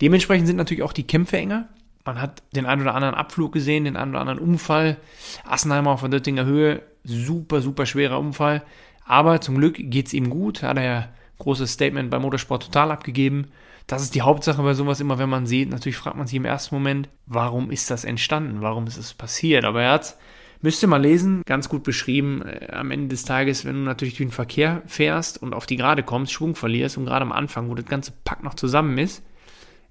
Dementsprechend 0.00 0.46
sind 0.46 0.56
natürlich 0.56 0.82
auch 0.82 0.92
die 0.92 1.06
Kämpfe 1.06 1.38
enger. 1.38 1.68
Man 2.06 2.20
hat 2.20 2.42
den 2.54 2.66
einen 2.66 2.82
oder 2.82 2.94
anderen 2.94 3.14
Abflug 3.14 3.52
gesehen, 3.52 3.84
den 3.84 3.96
einen 3.96 4.12
oder 4.12 4.20
anderen 4.20 4.38
Unfall. 4.38 4.96
Assenheimer 5.44 5.90
auf 5.90 6.00
der 6.00 6.08
Döttinger 6.08 6.44
Höhe, 6.44 6.82
super, 7.04 7.60
super 7.60 7.86
schwerer 7.86 8.18
Unfall. 8.18 8.62
Aber 9.04 9.40
zum 9.40 9.56
Glück 9.56 9.76
geht 9.76 10.06
es 10.06 10.14
ihm 10.14 10.30
gut. 10.30 10.62
Hat 10.62 10.76
er 10.76 10.84
ja 10.84 11.08
großes 11.38 11.72
Statement 11.72 12.10
bei 12.10 12.18
Motorsport 12.18 12.64
Total 12.64 12.90
abgegeben. 12.90 13.48
Das 13.86 14.02
ist 14.02 14.14
die 14.14 14.22
Hauptsache 14.22 14.62
bei 14.62 14.74
sowas 14.74 15.00
immer, 15.00 15.18
wenn 15.18 15.28
man 15.28 15.46
sieht. 15.46 15.68
Natürlich 15.68 15.96
fragt 15.96 16.16
man 16.16 16.26
sich 16.26 16.36
im 16.36 16.44
ersten 16.44 16.74
Moment, 16.74 17.08
warum 17.26 17.70
ist 17.70 17.90
das 17.90 18.04
entstanden? 18.04 18.62
Warum 18.62 18.86
ist 18.86 18.96
es 18.96 19.14
passiert? 19.14 19.64
Aber 19.64 19.82
er 19.82 19.92
hat 19.92 20.16
Müsst 20.62 20.82
ihr 20.82 20.88
mal 20.88 21.00
lesen, 21.00 21.42
ganz 21.46 21.68
gut 21.68 21.82
beschrieben. 21.82 22.42
Äh, 22.42 22.72
am 22.72 22.90
Ende 22.90 23.08
des 23.08 23.24
Tages, 23.24 23.64
wenn 23.64 23.76
du 23.76 23.82
natürlich 23.82 24.14
durch 24.14 24.28
den 24.28 24.32
Verkehr 24.32 24.82
fährst 24.86 25.40
und 25.42 25.54
auf 25.54 25.66
die 25.66 25.76
Gerade 25.76 26.02
kommst, 26.02 26.32
Schwung 26.32 26.54
verlierst 26.54 26.96
und 26.96 27.04
gerade 27.04 27.24
am 27.24 27.32
Anfang, 27.32 27.68
wo 27.68 27.74
das 27.74 27.86
ganze 27.86 28.12
Pack 28.24 28.42
noch 28.42 28.54
zusammen 28.54 28.98
ist, 28.98 29.22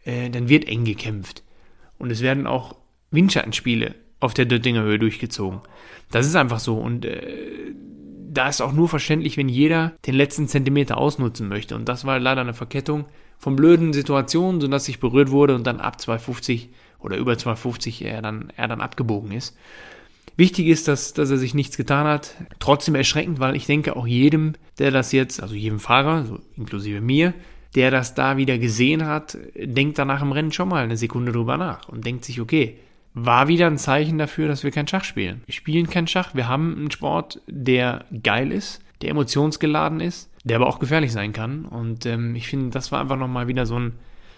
äh, 0.04 0.30
dann 0.30 0.50
wird 0.50 0.68
eng 0.68 0.84
gekämpft. 0.84 1.44
Und 1.98 2.12
es 2.12 2.22
werden 2.22 2.48
auch 2.48 2.76
Windschattenspiele 3.12 3.96
auf 4.20 4.34
der 4.34 4.46
Döttinger 4.46 4.84
Höhe 4.84 5.00
durchgezogen. 5.00 5.62
Das 6.12 6.26
ist 6.26 6.36
einfach 6.36 6.60
so. 6.60 6.78
Und 6.78 7.06
äh, 7.06 7.74
da 8.36 8.50
ist 8.50 8.62
auch 8.62 8.74
nur 8.74 8.90
verständlich, 8.90 9.38
wenn 9.38 9.50
jeder 9.50 9.94
den 10.06 10.16
letzten 10.16 10.48
Zentimeter 10.48 10.98
ausnutzen 10.98 11.48
möchte. 11.48 11.76
Und 11.76 11.88
das 11.88 12.06
war 12.06 12.20
leider 12.20 12.42
eine 12.42 12.54
Verkettung 12.54 13.06
von 13.38 13.56
blöden 13.56 13.94
Situationen, 13.94 14.62
sodass 14.62 14.88
ich 14.88 15.00
berührt 15.00 15.32
wurde 15.32 15.56
und 15.56 15.66
dann 15.66 15.80
ab 15.80 16.00
250 16.00 16.70
oder 17.00 17.18
über 17.18 17.38
250 17.38 18.04
er 18.04 18.22
dann, 18.22 18.52
er 18.56 18.68
dann 18.68 18.82
abgebogen 18.82 19.32
ist. 19.32 19.56
Wichtig 20.38 20.68
ist, 20.68 20.88
dass, 20.88 21.14
dass 21.14 21.30
er 21.30 21.38
sich 21.38 21.54
nichts 21.54 21.78
getan 21.78 22.08
hat. 22.08 22.36
Trotzdem 22.60 22.96
erschreckend, 22.96 23.40
weil 23.40 23.56
ich 23.56 23.68
denke, 23.68 23.96
auch 23.96 24.08
jedem, 24.08 24.54
der 24.80 24.92
das 24.92 25.12
jetzt, 25.12 25.42
also 25.42 25.56
jedem 25.56 25.80
Fahrer, 25.80 26.26
so 26.26 26.40
inklusive 26.58 27.00
mir, 27.00 27.34
der 27.76 27.92
das 27.92 28.16
da 28.16 28.38
wieder 28.38 28.58
gesehen 28.58 29.06
hat, 29.06 29.38
denkt 29.56 30.00
danach 30.00 30.22
im 30.22 30.32
Rennen 30.32 30.52
schon 30.52 30.70
mal 30.70 30.84
eine 30.84 30.98
Sekunde 30.98 31.32
drüber 31.32 31.58
nach 31.58 31.90
und 31.90 32.06
denkt 32.06 32.26
sich, 32.26 32.42
okay, 32.42 32.78
war 33.14 33.48
wieder 33.48 33.68
ein 33.68 33.78
Zeichen 33.78 34.18
dafür, 34.18 34.48
dass 34.48 34.64
wir 34.64 34.72
kein 34.72 34.88
Schach 34.88 35.04
spielen. 35.04 35.42
Wir 35.46 35.54
spielen 35.54 35.90
kein 35.90 36.08
Schach, 36.08 36.36
wir 36.36 36.48
haben 36.48 36.76
einen 36.76 36.92
Sport, 36.92 37.42
der 37.48 38.06
geil 38.24 38.52
ist, 38.52 38.82
der 39.02 39.12
emotionsgeladen 39.12 40.00
ist, 40.00 40.30
der 40.44 40.58
aber 40.58 40.68
auch 40.68 40.80
gefährlich 40.80 41.12
sein 41.12 41.34
kann. 41.34 41.66
Und 41.66 42.06
ähm, 42.06 42.36
ich 42.36 42.48
finde, 42.48 42.70
das 42.72 42.92
war 42.92 43.02
einfach 43.02 43.18
nochmal 43.18 43.48
wieder 43.48 43.66
so 43.66 43.80
ein, 43.80 43.94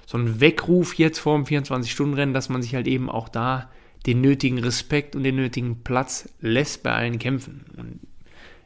so 0.05 0.17
ein 0.17 0.39
Weckruf 0.39 0.95
jetzt 0.95 1.19
vor 1.19 1.35
dem 1.35 1.45
24-Stunden-Rennen, 1.45 2.33
dass 2.33 2.49
man 2.49 2.61
sich 2.61 2.75
halt 2.75 2.87
eben 2.87 3.09
auch 3.09 3.29
da 3.29 3.69
den 4.05 4.21
nötigen 4.21 4.59
Respekt 4.59 5.15
und 5.15 5.23
den 5.23 5.35
nötigen 5.35 5.83
Platz 5.83 6.29
lässt 6.39 6.83
bei 6.83 6.93
allen 6.93 7.19
Kämpfen. 7.19 7.65
Und 7.77 7.99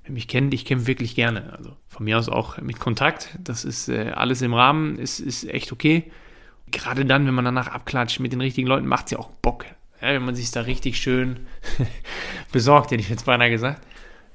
wer 0.03 0.11
mich 0.11 0.27
kennt, 0.27 0.53
ich 0.53 0.65
kämpfe 0.65 0.87
wirklich 0.87 1.15
gerne. 1.15 1.53
Also 1.57 1.75
von 1.87 2.05
mir 2.05 2.17
aus 2.17 2.29
auch 2.29 2.57
mit 2.57 2.79
Kontakt. 2.79 3.37
Das 3.39 3.65
ist 3.65 3.89
äh, 3.89 4.11
alles 4.15 4.41
im 4.41 4.53
Rahmen, 4.53 4.97
ist, 4.97 5.19
ist 5.19 5.43
echt 5.45 5.71
okay. 5.71 6.11
Gerade 6.71 7.05
dann, 7.05 7.27
wenn 7.27 7.33
man 7.33 7.45
danach 7.45 7.67
abklatscht 7.67 8.19
mit 8.19 8.33
den 8.33 8.41
richtigen 8.41 8.67
Leuten, 8.67 8.87
macht 8.87 9.05
es 9.05 9.11
ja 9.11 9.19
auch 9.19 9.31
Bock. 9.41 9.65
Ja, 10.01 10.13
wenn 10.13 10.25
man 10.25 10.35
sich 10.35 10.49
da 10.51 10.61
richtig 10.61 10.97
schön 10.97 11.41
besorgt, 12.51 12.91
hätte 12.91 13.01
ich 13.01 13.09
jetzt 13.09 13.25
beinahe 13.25 13.51
gesagt. 13.51 13.85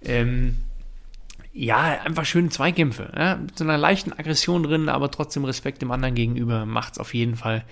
Ähm, 0.04 0.56
ja, 1.52 2.00
einfach 2.04 2.26
schöne 2.26 2.50
Zweikämpfe. 2.50 3.12
Ja, 3.16 3.36
mit 3.36 3.56
so 3.56 3.64
einer 3.64 3.78
leichten 3.78 4.12
Aggression 4.12 4.62
drin, 4.62 4.88
aber 4.88 5.10
trotzdem 5.10 5.44
Respekt 5.44 5.82
dem 5.82 5.90
anderen 5.90 6.14
gegenüber 6.14 6.66
macht 6.66 6.92
es 6.92 6.98
auf 6.98 7.14
jeden 7.14 7.34
Fall 7.34 7.64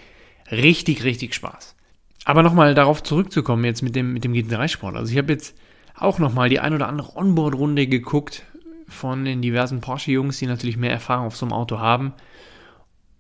richtig, 0.51 1.05
richtig 1.05 1.35
Spaß. 1.35 1.77
Aber 2.25 2.43
nochmal 2.43 2.75
darauf 2.75 3.03
zurückzukommen 3.03 3.65
jetzt 3.65 3.83
mit 3.83 3.95
dem, 3.95 4.15
mit 4.15 4.25
dem 4.25 4.33
GT3-Sport. 4.33 4.97
Also 4.97 5.13
ich 5.13 5.19
habe 5.19 5.33
jetzt 5.33 5.55
auch 5.97 6.19
nochmal 6.19 6.49
die 6.49 6.61
ein 6.61 6.75
oder 6.75 6.89
andere 6.89 7.17
Onboard-Runde 7.17 7.87
geguckt 7.87 8.45
von 8.89 9.25
den 9.25 9.43
diversen 9.43 9.81
Porsche-Jungs, 9.81 10.39
die 10.39 10.47
natürlich 10.47 10.77
mehr 10.77 10.91
Erfahrung 10.91 11.27
auf 11.27 11.37
so 11.37 11.47
einem 11.47 11.53
Auto 11.53 11.79
haben. 11.79 12.13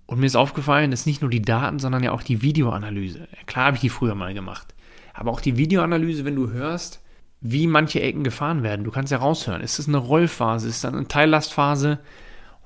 Und 0.06 0.20
mir 0.20 0.26
ist 0.26 0.37
aufgefallen, 0.37 0.90
dass 0.90 1.06
nicht 1.06 1.22
nur 1.22 1.30
die 1.30 1.42
Daten, 1.42 1.78
sondern 1.78 2.02
ja 2.02 2.12
auch 2.12 2.22
die 2.22 2.42
Videoanalyse. 2.42 3.26
Klar 3.46 3.66
habe 3.66 3.76
ich 3.76 3.80
die 3.80 3.88
früher 3.88 4.14
mal 4.14 4.34
gemacht. 4.34 4.74
Aber 5.14 5.30
auch 5.30 5.40
die 5.40 5.56
Videoanalyse, 5.56 6.24
wenn 6.24 6.37
du 6.37 6.50
hörst, 6.50 7.00
wie 7.40 7.66
manche 7.66 8.00
Ecken 8.00 8.24
gefahren 8.24 8.62
werden. 8.62 8.84
Du 8.84 8.90
kannst 8.90 9.12
ja 9.12 9.18
raushören. 9.18 9.62
Ist 9.62 9.78
das 9.78 9.88
eine 9.88 9.98
Rollphase? 9.98 10.68
Ist 10.68 10.84
das 10.84 10.92
eine 10.92 11.08
Teillastphase? 11.08 12.00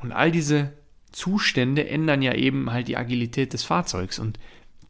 Und 0.00 0.12
all 0.12 0.30
diese 0.30 0.72
Zustände 1.12 1.88
ändern 1.88 2.22
ja 2.22 2.34
eben 2.34 2.72
halt 2.72 2.88
die 2.88 2.96
Agilität 2.96 3.52
des 3.52 3.64
Fahrzeugs. 3.64 4.18
Und 4.18 4.38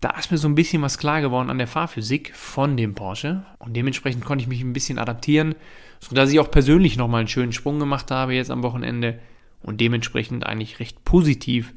da 0.01 0.11
ist 0.11 0.31
mir 0.31 0.39
so 0.39 0.49
ein 0.49 0.55
bisschen 0.55 0.83
was 0.83 0.99
klar 0.99 1.21
geworden 1.21 1.51
an 1.51 1.59
der 1.59 1.67
Fahrphysik 1.67 2.35
von 2.35 2.77
dem 2.77 2.95
Porsche 2.95 3.45
und 3.59 3.75
dementsprechend 3.75 4.25
konnte 4.25 4.43
ich 4.43 4.49
mich 4.49 4.61
ein 4.61 4.73
bisschen 4.73 4.99
adaptieren, 4.99 5.55
sodass 6.01 6.33
ich 6.33 6.39
auch 6.39 6.51
persönlich 6.51 6.97
nochmal 6.97 7.21
einen 7.21 7.29
schönen 7.29 7.53
Sprung 7.53 7.79
gemacht 7.79 8.11
habe 8.11 8.35
jetzt 8.35 8.51
am 8.51 8.63
Wochenende 8.63 9.19
und 9.61 9.81
dementsprechend 9.81 10.47
eigentlich 10.47 10.79
recht 10.79 11.05
positiv 11.05 11.75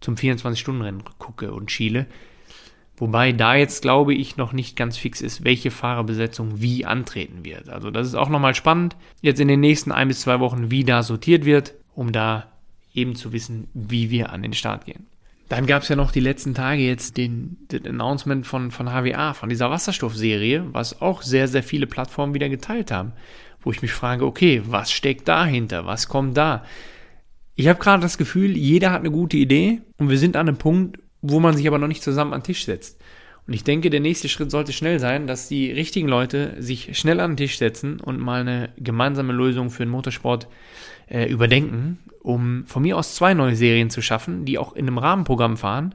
zum 0.00 0.14
24-Stunden-Rennen 0.14 1.02
gucke 1.18 1.52
und 1.52 1.70
schiele. 1.70 2.06
Wobei 2.96 3.32
da 3.32 3.56
jetzt 3.56 3.82
glaube 3.82 4.14
ich 4.14 4.36
noch 4.36 4.52
nicht 4.52 4.76
ganz 4.76 4.96
fix 4.96 5.20
ist, 5.20 5.42
welche 5.42 5.72
Fahrerbesetzung 5.72 6.60
wie 6.60 6.84
antreten 6.84 7.44
wird. 7.44 7.68
Also 7.68 7.90
das 7.90 8.06
ist 8.06 8.14
auch 8.14 8.28
nochmal 8.28 8.54
spannend, 8.54 8.96
jetzt 9.20 9.40
in 9.40 9.48
den 9.48 9.58
nächsten 9.58 9.90
ein 9.90 10.06
bis 10.06 10.20
zwei 10.20 10.38
Wochen, 10.38 10.70
wie 10.70 10.84
da 10.84 11.02
sortiert 11.02 11.44
wird, 11.44 11.74
um 11.96 12.12
da 12.12 12.52
eben 12.92 13.16
zu 13.16 13.32
wissen, 13.32 13.66
wie 13.74 14.10
wir 14.10 14.30
an 14.30 14.42
den 14.42 14.52
Start 14.52 14.84
gehen. 14.84 15.06
Dann 15.54 15.66
gab 15.66 15.82
es 15.82 15.88
ja 15.88 15.94
noch 15.94 16.10
die 16.10 16.18
letzten 16.18 16.52
Tage 16.52 16.82
jetzt 16.82 17.16
den, 17.16 17.58
den 17.70 17.86
Announcement 17.86 18.44
von, 18.44 18.72
von 18.72 18.88
HWA, 18.88 19.34
von 19.34 19.48
dieser 19.48 19.70
Wasserstoffserie, 19.70 20.64
was 20.72 21.00
auch 21.00 21.22
sehr, 21.22 21.46
sehr 21.46 21.62
viele 21.62 21.86
Plattformen 21.86 22.34
wieder 22.34 22.48
geteilt 22.48 22.90
haben. 22.90 23.12
Wo 23.60 23.70
ich 23.70 23.80
mich 23.80 23.92
frage, 23.92 24.26
okay, 24.26 24.62
was 24.66 24.90
steckt 24.90 25.28
dahinter? 25.28 25.86
Was 25.86 26.08
kommt 26.08 26.36
da? 26.36 26.64
Ich 27.54 27.68
habe 27.68 27.78
gerade 27.78 28.02
das 28.02 28.18
Gefühl, 28.18 28.56
jeder 28.56 28.90
hat 28.90 29.02
eine 29.02 29.12
gute 29.12 29.36
Idee 29.36 29.80
und 29.96 30.10
wir 30.10 30.18
sind 30.18 30.34
an 30.34 30.48
einem 30.48 30.56
Punkt, 30.56 30.98
wo 31.22 31.38
man 31.38 31.56
sich 31.56 31.68
aber 31.68 31.78
noch 31.78 31.86
nicht 31.86 32.02
zusammen 32.02 32.32
an 32.32 32.40
den 32.40 32.46
Tisch 32.46 32.64
setzt. 32.64 33.00
Und 33.46 33.52
ich 33.52 33.64
denke, 33.64 33.90
der 33.90 34.00
nächste 34.00 34.28
Schritt 34.28 34.50
sollte 34.50 34.72
schnell 34.72 34.98
sein, 34.98 35.26
dass 35.26 35.48
die 35.48 35.70
richtigen 35.70 36.08
Leute 36.08 36.54
sich 36.62 36.96
schnell 36.98 37.20
an 37.20 37.32
den 37.32 37.36
Tisch 37.36 37.58
setzen 37.58 38.00
und 38.00 38.18
mal 38.18 38.40
eine 38.40 38.70
gemeinsame 38.78 39.32
Lösung 39.32 39.70
für 39.70 39.84
den 39.84 39.90
Motorsport 39.90 40.48
äh, 41.08 41.28
überdenken, 41.30 41.98
um 42.20 42.64
von 42.66 42.82
mir 42.82 42.96
aus 42.96 43.14
zwei 43.14 43.34
neue 43.34 43.54
Serien 43.54 43.90
zu 43.90 44.00
schaffen, 44.00 44.46
die 44.46 44.56
auch 44.56 44.74
in 44.74 44.86
einem 44.86 44.96
Rahmenprogramm 44.96 45.58
fahren, 45.58 45.94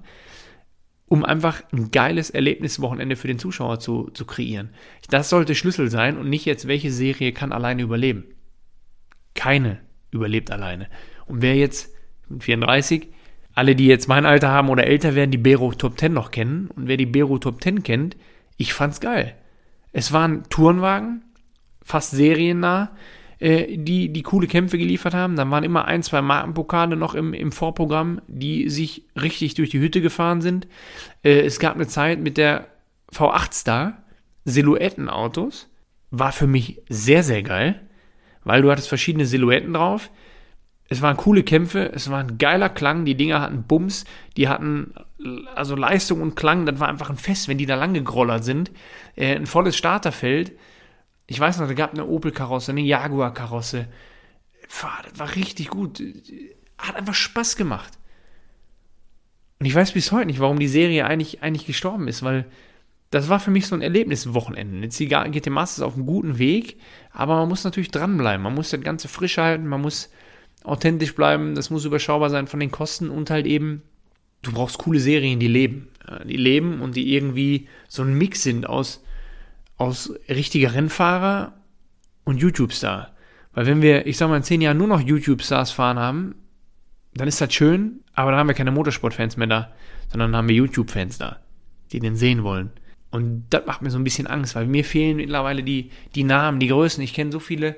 um 1.08 1.26
einfach 1.26 1.64
ein 1.74 1.90
geiles 1.90 2.30
Erlebniswochenende 2.30 3.16
für 3.16 3.28
den 3.28 3.40
Zuschauer 3.40 3.80
zu, 3.80 4.12
zu 4.14 4.26
kreieren. 4.26 4.70
Das 5.10 5.30
sollte 5.30 5.56
Schlüssel 5.56 5.90
sein 5.90 6.20
und 6.20 6.30
nicht 6.30 6.46
jetzt, 6.46 6.68
welche 6.68 6.92
Serie 6.92 7.34
kann 7.34 7.52
alleine 7.52 7.82
überleben. 7.82 8.26
Keine 9.34 9.80
überlebt 10.12 10.52
alleine. 10.52 10.88
Und 11.26 11.42
wer 11.42 11.56
jetzt 11.56 11.92
mit 12.28 12.44
34 12.44 13.08
alle, 13.60 13.76
die 13.76 13.88
jetzt 13.88 14.08
mein 14.08 14.26
Alter 14.26 14.50
haben 14.50 14.70
oder 14.70 14.88
älter 14.88 15.16
werden, 15.16 15.32
die 15.32 15.38
Bero 15.38 15.74
Top 15.74 16.00
10 16.00 16.14
noch 16.14 16.32
kennen. 16.32 16.70
Und 16.76 16.88
wer 16.88 16.98
die 16.98 17.06
Bero 17.06 17.38
Top 17.38 17.62
10 17.62 17.84
kennt, 17.84 18.16
ich 18.58 18.74
fand's 18.74 19.02
geil. 19.02 19.36
Es 19.92 20.14
waren 20.14 20.44
Tourenwagen, 20.50 21.24
fast 21.84 22.12
seriennah, 22.12 22.92
äh, 23.40 23.78
die, 23.78 24.14
die 24.14 24.24
coole 24.24 24.48
Kämpfe 24.48 24.78
geliefert 24.78 25.14
haben. 25.14 25.36
Dann 25.36 25.52
waren 25.52 25.66
immer 25.66 25.86
ein, 25.86 26.04
zwei 26.04 26.22
Markenpokale 26.22 26.96
noch 26.96 27.16
im, 27.16 27.34
im 27.34 27.52
Vorprogramm, 27.52 28.22
die 28.28 28.70
sich 28.70 29.04
richtig 29.22 29.56
durch 29.56 29.70
die 29.70 29.80
Hütte 29.80 30.00
gefahren 30.00 30.40
sind. 30.40 30.68
Äh, 31.24 31.42
es 31.42 31.60
gab 31.60 31.76
eine 31.76 31.88
Zeit 31.88 32.20
mit 32.20 32.38
der 32.38 32.68
V8 33.14 33.54
Star, 33.54 34.04
Silhouettenautos, 34.46 35.70
war 36.12 36.32
für 36.32 36.48
mich 36.48 36.82
sehr, 36.88 37.24
sehr 37.24 37.44
geil, 37.44 37.82
weil 38.46 38.62
du 38.62 38.72
hattest 38.72 38.88
verschiedene 38.88 39.26
Silhouetten 39.26 39.74
drauf 39.74 40.10
es 40.90 41.02
waren 41.04 41.18
coole 41.18 41.44
Kämpfe, 41.44 41.92
es 41.94 42.10
war 42.10 42.20
ein 42.20 42.40
geiler 42.40 42.70
Klang, 42.70 43.06
die 43.06 43.16
Dinger 43.16 43.42
hatten 43.42 43.64
Bums, 43.64 44.06
die 44.36 44.48
hatten 44.48 44.94
also 45.54 45.76
Leistung 45.76 46.22
und 46.22 46.36
Klang, 46.36 46.66
das 46.66 46.80
war 46.80 46.88
einfach 46.88 47.12
ein 47.12 47.18
Fest, 47.18 47.48
wenn 47.48 47.60
die 47.60 47.68
da 47.68 47.76
lang 47.76 47.94
gegrollert 47.94 48.44
sind. 48.44 48.72
Äh, 49.16 49.36
ein 49.36 49.46
volles 49.46 49.78
Starterfeld. 49.78 50.54
Ich 51.28 51.40
weiß 51.40 51.60
noch, 51.60 51.68
da 51.68 51.74
gab 51.74 51.94
eine 51.94 52.08
Opel-Karosse, 52.08 52.72
eine 52.72 52.82
Jaguar-Karosse. 52.82 53.88
Das 54.64 55.20
war 55.20 55.36
richtig 55.36 55.70
gut. 55.70 56.02
Hat 56.78 56.96
einfach 56.96 57.14
Spaß 57.14 57.56
gemacht. 57.56 58.00
Und 59.60 59.66
ich 59.66 59.76
weiß 59.76 59.92
bis 59.92 60.12
heute 60.12 60.28
nicht, 60.28 60.40
warum 60.40 60.58
die 60.58 60.68
Serie 60.68 61.06
eigentlich, 61.06 61.44
eigentlich 61.44 61.68
gestorben 61.68 62.08
ist, 62.08 62.24
weil 62.24 62.46
das 63.12 63.28
war 63.28 63.40
für 63.40 63.52
mich 63.52 63.68
so 63.68 63.76
ein 63.76 63.82
Erlebniswochenende. 63.82 64.86
Jetzt 64.86 64.98
geht 64.98 65.46
der 65.46 65.52
Masters 65.52 65.84
auf 65.84 65.96
einem 65.96 66.06
guten 66.06 66.38
Weg, 66.38 66.80
aber 67.12 67.36
man 67.36 67.50
muss 67.50 67.64
natürlich 67.64 67.92
dranbleiben. 67.92 68.42
Man 68.42 68.56
muss 68.56 68.70
das 68.70 68.82
Ganze 68.82 69.08
frisch 69.08 69.38
halten, 69.38 69.68
man 69.68 69.82
muss 69.82 70.10
authentisch 70.64 71.16
bleiben, 71.16 71.56
das 71.56 71.70
muss 71.70 71.86
überschaubar 71.86 72.30
sein 72.30 72.48
von 72.48 72.60
den 72.60 72.72
Kosten 72.72 73.10
und 73.10 73.30
halt 73.30 73.46
eben, 73.46 73.82
du 74.42 74.52
brauchst 74.52 74.78
coole 74.78 75.00
Serien, 75.00 75.40
die 75.40 75.48
leben. 75.48 75.88
Die 76.26 76.38
leben 76.38 76.82
und 76.82 76.96
die 76.96 77.14
irgendwie 77.14 77.68
so 77.88 78.02
ein 78.02 78.18
Mix 78.18 78.42
sind 78.42 78.68
aus, 78.68 79.04
aus 79.78 80.12
richtiger 80.28 80.74
Rennfahrer 80.74 81.54
und 82.24 82.42
YouTube-Star. 82.42 83.14
Weil 83.54 83.66
wenn 83.68 83.82
wir, 83.84 84.08
ich 84.08 84.18
sag 84.18 84.28
mal, 84.28 84.38
in 84.38 84.44
zehn 84.44 84.62
Jahren 84.62 84.78
nur 84.78 84.88
noch 84.88 85.02
YouTube-Stars 85.02 85.72
fahren 85.72 86.00
haben, 86.00 86.36
dann 87.14 87.28
ist 87.28 87.42
das 87.42 87.54
schön, 87.54 88.00
aber 88.14 88.32
dann 88.32 88.40
haben 88.40 88.48
wir 88.48 88.56
keine 88.56 88.72
Motorsport-Fans 88.72 89.38
mehr 89.38 89.48
da, 89.48 89.72
sondern 90.12 90.36
haben 90.36 90.48
wir 90.48 90.56
YouTube-Fans 90.56 91.20
da, 91.20 91.38
die 91.92 92.00
den 92.00 92.16
sehen 92.16 92.44
wollen. 92.44 92.72
Und 93.12 93.46
das 93.50 93.66
macht 93.66 93.82
mir 93.82 93.92
so 93.92 93.98
ein 93.98 94.04
bisschen 94.04 94.28
Angst, 94.28 94.56
weil 94.56 94.68
mir 94.68 94.84
fehlen 94.84 95.18
mittlerweile 95.18 95.64
die, 95.64 95.92
die 96.16 96.24
Namen, 96.24 96.60
die 96.60 96.68
Größen. 96.68 97.04
Ich 97.04 97.14
kenne 97.14 97.32
so 97.32 97.40
viele, 97.40 97.76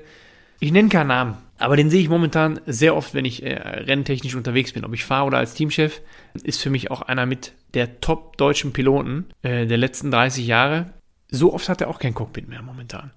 ich 0.62 0.70
nenne 0.70 0.88
keinen 0.88 1.08
Namen, 1.08 1.36
aber 1.58 1.76
den 1.76 1.90
sehe 1.90 2.00
ich 2.00 2.08
momentan 2.08 2.60
sehr 2.66 2.94
oft, 2.94 3.14
wenn 3.14 3.24
ich 3.24 3.42
äh, 3.42 3.54
renntechnisch 3.54 4.36
unterwegs 4.36 4.72
bin. 4.72 4.84
Ob 4.84 4.94
ich 4.94 5.04
fahre 5.04 5.26
oder 5.26 5.38
als 5.38 5.54
Teamchef, 5.54 6.00
ist 6.44 6.62
für 6.62 6.70
mich 6.70 6.88
auch 6.88 7.02
einer 7.02 7.26
mit 7.26 7.52
der 7.74 8.00
top 8.00 8.36
deutschen 8.36 8.72
Piloten 8.72 9.26
äh, 9.42 9.66
der 9.66 9.76
letzten 9.76 10.12
30 10.12 10.46
Jahre. 10.46 10.92
So 11.28 11.52
oft 11.52 11.68
hat 11.68 11.80
er 11.80 11.88
auch 11.88 11.98
kein 11.98 12.14
Cockpit 12.14 12.48
mehr 12.48 12.62
momentan. 12.62 13.10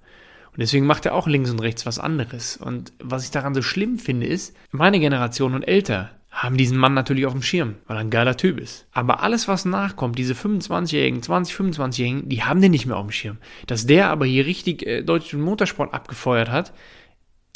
Und 0.53 0.60
deswegen 0.60 0.88
macht 0.88 1.05
er 1.05 1.13
auch 1.13 1.27
links 1.27 1.51
und 1.51 1.60
rechts 1.60 1.86
was 1.86 1.99
anderes. 1.99 2.58
Und 2.58 2.93
was 2.97 3.25
ich 3.25 3.29
daran 3.29 3.53
so 3.53 3.62
schlimm 3.62 3.99
finde, 3.99 4.25
ist, 4.25 4.58
meine 4.71 4.99
Generation 4.99 5.53
und 5.53 5.67
älter 5.67 6.10
haben 6.31 6.58
diesen 6.58 6.79
Mann 6.79 6.95
natürlich 6.95 7.27
auf 7.27 7.34
dem 7.34 7.43
Schirm, 7.43 7.75
weil 7.86 7.97
er 7.97 8.01
ein 8.01 8.10
geiler 8.10 8.38
Typ 8.38 8.60
ist. 8.60 8.88
Aber 8.91 9.21
alles, 9.21 9.47
was 9.47 9.65
nachkommt, 9.65 10.17
diese 10.17 10.34
25-Jährigen, 10.34 11.21
20-, 11.21 11.75
25-Jährigen, 11.75 12.27
die 12.27 12.43
haben 12.43 12.60
den 12.60 12.71
nicht 12.71 12.88
mehr 12.88 12.97
auf 12.97 13.05
dem 13.05 13.12
Schirm. 13.12 13.38
Dass 13.67 13.86
der 13.86 14.10
aber 14.10 14.25
hier 14.25 14.47
richtig 14.47 14.86
äh, 14.86 15.03
deutschen 15.03 15.41
Motorsport 15.41 15.93
abgefeuert 15.93 16.49
hat, 16.49 16.73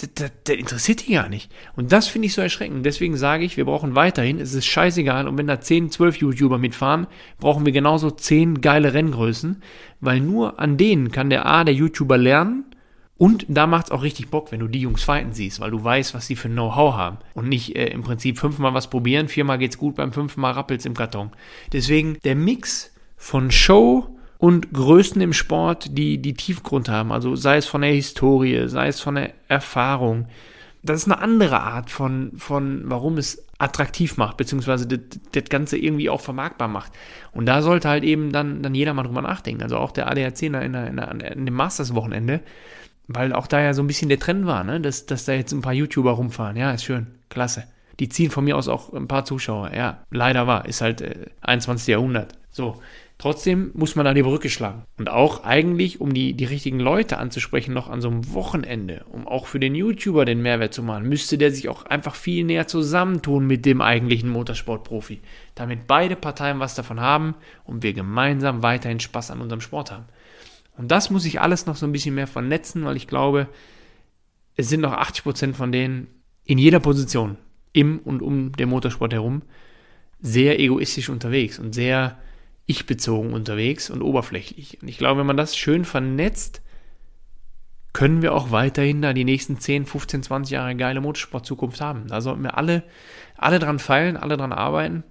das, 0.01 0.31
das 0.43 0.55
interessiert 0.55 1.07
die 1.07 1.13
gar 1.13 1.29
nicht. 1.29 1.51
Und 1.75 1.91
das 1.91 2.07
finde 2.07 2.27
ich 2.27 2.33
so 2.33 2.41
erschreckend. 2.41 2.85
Deswegen 2.85 3.17
sage 3.17 3.43
ich, 3.43 3.57
wir 3.57 3.65
brauchen 3.65 3.95
weiterhin, 3.95 4.39
es 4.39 4.53
ist 4.53 4.65
scheißegal, 4.65 5.27
und 5.27 5.38
wenn 5.38 5.47
da 5.47 5.59
10, 5.59 5.91
12 5.91 6.17
YouTuber 6.17 6.57
mitfahren, 6.57 7.07
brauchen 7.39 7.65
wir 7.65 7.73
genauso 7.73 8.12
10 8.12 8.62
geile 8.62 8.93
Renngrößen, 8.93 9.62
weil 9.99 10.19
nur 10.19 10.59
an 10.59 10.77
denen 10.77 11.12
kann 11.12 11.29
der 11.29 11.45
A, 11.45 11.63
der 11.63 11.73
YouTuber 11.73 12.17
lernen, 12.17 12.65
und 13.19 13.45
da 13.49 13.67
macht 13.67 13.88
es 13.88 13.91
auch 13.91 14.01
richtig 14.01 14.29
Bock, 14.29 14.53
wenn 14.53 14.62
du 14.62 14.69
die 14.69 14.79
Jungs 14.79 15.03
fighten 15.03 15.33
siehst, 15.33 15.59
weil 15.59 15.71
du 15.71 15.83
weißt, 15.83 16.13
was 16.13 16.25
sie 16.25 16.38
für 16.38 16.47
Know-how 16.47 16.95
haben. 16.95 17.17
Und 17.33 17.49
nicht 17.49 17.75
äh, 17.75 17.88
im 17.88 18.01
Prinzip 18.01 18.39
fünfmal 18.39 18.73
was 18.73 18.89
probieren, 18.89 19.27
viermal 19.27 19.57
geht's 19.57 19.77
gut, 19.77 19.95
beim 19.95 20.13
fünften 20.13 20.39
Mal 20.39 20.53
rappelt's 20.53 20.85
im 20.85 20.95
Karton. 20.95 21.31
Deswegen 21.73 22.17
der 22.23 22.35
Mix 22.35 22.93
von 23.17 23.51
Show, 23.51 24.17
und 24.39 24.73
Größen 24.73 25.19
im 25.21 25.34
Sport, 25.34 25.97
die, 25.97 26.17
die 26.17 26.34
Tiefgrund 26.34 26.88
haben. 26.88 27.12
Also 27.12 27.36
sei 27.36 27.58
es 27.58 27.67
von 27.67 27.82
der 27.82 27.91
Historie, 27.91 28.67
sei 28.69 28.88
es 28.88 29.02
von 29.02 29.15
der 29.15 29.34
Erfahrung. 29.49 30.28
Das 30.82 31.02
ist 31.02 31.12
eine 31.12 31.21
andere 31.21 31.60
Art 31.60 31.89
von, 31.89 32.32
von 32.38 32.84
warum 32.86 33.17
es 33.17 33.45
attraktiv 33.58 34.15
macht, 34.15 34.38
beziehungsweise 34.38 34.88
das, 34.88 35.19
das 35.34 35.43
Ganze 35.49 35.78
irgendwie 35.78 36.10
auch 36.10 36.21
vermarktbar 36.21 36.69
macht. 36.69 36.93
Und 37.34 37.47
da 37.47 37.62
sollte 37.62 37.89
halt 37.89 38.06
eben 38.06 38.32
dann, 38.32 38.63
dann 38.63 38.73
jeder 38.73 38.93
mal 38.93 39.04
drüber 39.04 39.21
nachdenken. 39.21 39.62
Also 39.62 39.75
auch 39.75 39.91
der 39.91 40.10
ADAC 40.10 40.43
in, 40.43 40.54
der, 40.54 40.62
in, 40.62 40.73
der, 40.73 41.32
in 41.34 41.45
dem 41.45 41.54
Masters-Wochenende, 41.54 42.39
weil 43.10 43.34
auch 43.34 43.45
da 43.45 43.60
ja 43.60 43.73
so 43.73 43.84
ein 43.84 43.88
bisschen 43.88 44.08
der 44.08 44.19
Trend 44.19 44.45
war, 44.45 44.63
ne? 44.63 44.80
dass, 44.80 45.06
dass 45.06 45.25
da 45.25 45.34
jetzt 45.34 45.52
ein 45.52 45.62
paar 45.62 45.73
YouTuber 45.73 46.12
rumfahren. 46.12 46.56
Ja, 46.56 46.71
ist 46.71 46.86
schön, 46.86 47.08
klasse. 47.28 47.65
Die 47.99 48.08
ziehen 48.08 48.32
von 48.32 48.45
mir 48.45 48.56
aus 48.56 48.69
auch 48.69 48.93
ein 48.93 49.10
paar 49.10 49.25
Zuschauer. 49.25 49.71
Ja, 49.75 50.06
leider 50.12 50.47
war, 50.47 50.65
ist 50.65 50.80
halt 50.80 51.02
äh, 51.02 51.25
21. 51.41 51.89
Jahrhundert. 51.89 52.39
So, 52.52 52.82
Trotzdem 53.19 53.71
muss 53.73 53.97
man 53.97 54.05
da 54.05 54.13
die 54.13 54.23
Brücke 54.23 54.49
schlagen. 54.49 54.86
Und 54.97 55.10
auch 55.10 55.43
eigentlich, 55.43 55.99
um 55.99 56.13
die, 56.13 56.34
die 56.36 56.45
richtigen 56.45 56.79
Leute 56.79 57.17
anzusprechen, 57.17 57.73
noch 57.73 57.89
an 57.89 57.99
so 57.99 58.08
einem 58.08 58.34
Wochenende, 58.34 59.05
um 59.12 59.27
auch 59.27 59.45
für 59.45 59.60
den 59.60 59.75
YouTuber 59.75 60.23
den 60.23 60.41
Mehrwert 60.41 60.73
zu 60.73 60.82
machen, 60.82 61.10
müsste 61.10 61.38
der 61.38 61.51
sich 61.51 61.67
auch 61.67 61.84
einfach 61.84 62.15
viel 62.15 62.45
näher 62.45 62.67
zusammentun 62.67 63.45
mit 63.45 63.65
dem 63.65 63.82
eigentlichen 63.82 64.29
Motorsportprofi. 64.29 65.19
Damit 65.53 65.86
beide 65.86 66.15
Parteien 66.15 66.62
was 66.62 66.75
davon 66.75 67.01
haben 67.01 67.36
und 67.65 67.84
wir 67.84 67.91
gemeinsam 67.91 68.63
weiterhin 68.63 69.01
Spaß 69.01 69.32
an 69.32 69.41
unserem 69.41 69.60
Sport 69.60 69.91
haben. 69.91 70.05
Und 70.77 70.89
das 70.89 71.10
muss 71.10 71.25
ich 71.25 71.41
alles 71.41 71.65
noch 71.65 71.75
so 71.75 71.86
ein 71.86 71.91
bisschen 71.91 72.15
mehr 72.15 72.27
vernetzen, 72.27 72.86
weil 72.86 72.95
ich 72.95 73.05
glaube, 73.05 73.49
es 74.55 74.69
sind 74.69 74.79
noch 74.79 74.93
80% 74.93 75.55
von 75.55 75.73
denen 75.73 76.08
in 76.45 76.58
jeder 76.58 76.79
Position 76.79 77.36
im 77.73 77.99
und 77.99 78.21
um 78.21 78.53
den 78.53 78.69
Motorsport 78.69 79.12
herum 79.12 79.41
sehr 80.21 80.58
egoistisch 80.58 81.10
unterwegs 81.10 81.60
und 81.60 81.75
sehr 81.75 82.17
ich-bezogen 82.69 83.34
unterwegs 83.34 83.89
und 83.89 84.03
oberflächlich. 84.03 84.79
Und 84.79 84.88
ich 84.89 84.99
glaube, 84.99 85.19
wenn 85.19 85.25
man 85.25 85.38
das 85.38 85.58
schön 85.58 85.86
vernetzt, 85.86 86.62
können 87.93 88.21
wir 88.21 88.36
auch 88.36 88.51
weiterhin 88.51 89.01
da 89.01 89.12
die 89.12 89.25
nächsten 89.25 89.60
10, 89.60 89.88
15, 89.88 90.21
20 90.21 90.51
Jahre 90.53 90.75
geile 90.75 91.01
Motorsport-Zukunft 91.01 91.82
haben. 91.82 92.08
Da 92.08 92.21
sollten 92.21 92.43
wir 92.43 92.58
alle, 92.58 92.84
alle 93.36 93.58
dran 93.58 93.79
feilen, 93.79 94.17
alle 94.17 94.38
dran 94.38 94.53
arbeiten. 94.53 95.03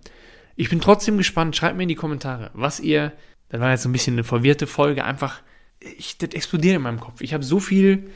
Ich 0.54 0.70
bin 0.70 0.80
trotzdem 0.80 1.18
gespannt. 1.18 1.56
Schreibt 1.56 1.76
mir 1.76 1.82
in 1.82 1.88
die 1.88 1.96
Kommentare, 1.96 2.52
was 2.54 2.78
ihr, 2.78 3.12
das 3.48 3.60
war 3.60 3.72
jetzt 3.72 3.82
so 3.82 3.88
ein 3.88 3.92
bisschen 3.92 4.14
eine 4.14 4.24
verwirrte 4.24 4.68
Folge, 4.68 5.04
einfach, 5.04 5.42
ich, 5.80 6.16
das 6.16 6.30
explodiert 6.30 6.76
in 6.76 6.82
meinem 6.82 7.00
Kopf. 7.00 7.22
Ich 7.22 7.34
habe 7.34 7.42
so 7.42 7.58
viel 7.58 8.08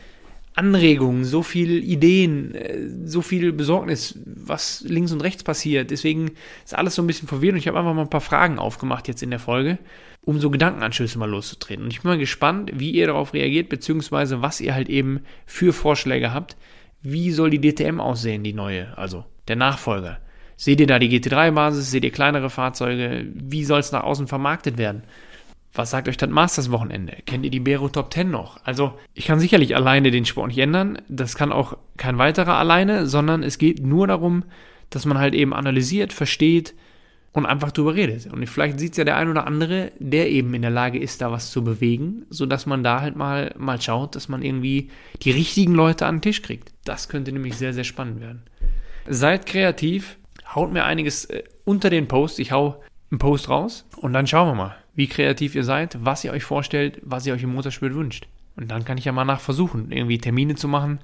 Anregungen, 0.55 1.25
so 1.25 1.43
viele 1.43 1.75
Ideen, 1.75 2.55
äh, 2.55 2.79
so 3.05 3.23
viel 3.23 3.53
Besorgnis, 3.53 4.19
was 4.27 4.83
links 4.87 5.13
und 5.13 5.23
rechts 5.23 5.43
passiert. 5.43 5.91
Deswegen 5.91 6.33
ist 6.65 6.77
alles 6.77 6.95
so 6.95 7.03
ein 7.03 7.07
bisschen 7.07 7.29
verwirrt 7.29 7.55
und 7.55 7.59
ich 7.59 7.69
habe 7.69 7.79
einfach 7.79 7.95
mal 7.95 8.03
ein 8.03 8.11
paar 8.11 8.21
Fragen 8.21 8.59
aufgemacht 8.59 9.09
jetzt 9.09 9.23
in 9.23 9.31
der 9.31 9.39
Folge, 9.39 9.79
um 10.21 10.39
so 10.39 10.51
Gedankenanschlüsse 10.51 11.19
mal 11.19 11.31
loszutreten. 11.31 11.85
Und 11.85 11.93
ich 11.93 12.03
bin 12.03 12.11
mal 12.11 12.19
gespannt, 12.19 12.71
wie 12.75 12.91
ihr 12.91 13.07
darauf 13.07 13.33
reagiert, 13.33 13.71
beziehungsweise 13.71 14.43
was 14.43 14.61
ihr 14.61 14.75
halt 14.75 14.91
eben 14.91 15.21
für 15.47 15.73
Vorschläge 15.73 16.35
habt. 16.35 16.57
Wie 17.01 17.33
soll 17.33 17.51
die 17.51 17.61
DTM 17.61 18.01
aussehen, 18.01 18.45
die 18.45 18.53
neue, 18.53 18.97
also 18.97 19.25
der 19.49 19.57
Nachfolger? 19.57 20.19
Seht 20.57 20.81
ihr 20.81 20.87
da 20.87 20.99
die 20.99 21.09
GT3-Basis? 21.09 21.91
Seht 21.91 22.05
ihr 22.05 22.13
kleinere 22.13 22.51
Fahrzeuge? 22.51 23.27
Wie 23.35 23.65
soll 23.65 23.81
es 23.81 23.91
nach 23.91 24.05
außen 24.05 24.29
vermarktet 24.29 24.79
werden? 24.79 25.03
Was 25.75 25.91
sagt 25.91 26.09
euch 26.09 26.19
das 26.19 26.29
Masters-Wochenende? 26.29 27.17
Kennt 27.25 27.45
ihr 27.45 27.51
die 27.51 27.61
Bero 27.61 27.89
Top 27.89 28.13
10 28.13 28.31
noch? 28.31 28.61
Also, 28.65 28.99
ich 29.15 29.27
kann 29.27 29.41
sicherlich 29.41 29.75
alleine 29.75 30.11
den 30.11 30.27
Sport 30.27 30.49
nicht 30.49 30.59
ändern. 30.59 31.01
Das 31.09 31.35
kann 31.35 31.51
auch 31.51 31.79
kein 31.97 32.19
weiterer 32.19 32.57
alleine, 32.57 33.07
sondern 33.07 33.43
es 33.43 33.57
geht 33.57 33.81
nur 33.81 34.07
darum, 34.07 34.45
dass 34.91 35.07
man 35.07 35.19
halt 35.19 35.35
eben 35.35 35.55
analysiert, 35.55 36.13
versteht 36.13 36.75
und 37.33 37.47
einfach 37.47 37.73
drüber 37.73 37.95
redet. 37.95 38.31
Und 38.31 38.47
vielleicht 38.47 38.79
sieht 38.79 38.93
es 38.93 38.99
ja 38.99 39.05
der 39.05 39.17
ein 39.17 39.31
oder 39.31 39.47
andere, 39.47 39.93
der 39.99 40.31
eben 40.31 40.53
in 40.53 40.63
der 40.63 40.71
Lage 40.71 40.99
ist, 40.99 41.23
da 41.23 41.33
was 41.33 41.51
zu 41.51 41.65
bewegen, 41.65 42.27
sodass 42.29 42.67
man 42.67 42.83
da 42.83 43.01
halt 43.01 43.17
mal, 43.17 43.55
mal 43.57 43.81
schaut, 43.81 44.15
dass 44.15 44.29
man 44.29 44.43
irgendwie 44.43 44.91
die 45.23 45.31
richtigen 45.31 45.75
Leute 45.75 46.05
an 46.05 46.17
den 46.17 46.23
Tisch 46.23 46.43
kriegt. 46.43 46.73
Das 46.85 47.09
könnte 47.09 47.33
nämlich 47.33 47.57
sehr, 47.57 47.73
sehr 47.73 47.85
spannend 47.85 48.21
werden. 48.21 48.43
Seid 49.09 49.47
kreativ, 49.47 50.19
haut 50.55 50.73
mir 50.73 50.85
einiges 50.85 51.25
äh, 51.25 51.45
unter 51.65 51.89
den 51.89 52.09
Post. 52.09 52.39
Ich 52.39 52.53
hau 52.53 52.83
einen 53.11 53.19
Post 53.19 53.49
raus 53.49 53.87
und 53.97 54.13
dann 54.13 54.27
schauen 54.27 54.49
wir 54.49 54.55
mal, 54.55 54.77
wie 54.95 55.07
kreativ 55.07 55.55
ihr 55.55 55.65
seid, 55.65 55.97
was 56.01 56.25
ihr 56.25 56.33
euch 56.33 56.45
vorstellt, 56.45 57.01
was 57.03 57.27
ihr 57.27 57.35
euch 57.35 57.43
im 57.43 57.55
Motorspiel 57.55 57.95
wünscht. 57.95 58.27
Und 58.57 58.71
dann 58.71 58.85
kann 58.85 58.99
ich 58.99 59.05
ja 59.05 59.13
mal 59.13 59.25
nach 59.25 59.41
versuchen, 59.41 59.91
irgendwie 59.91 60.19
Termine 60.19 60.55
zu 60.55 60.69
machen, 60.69 60.99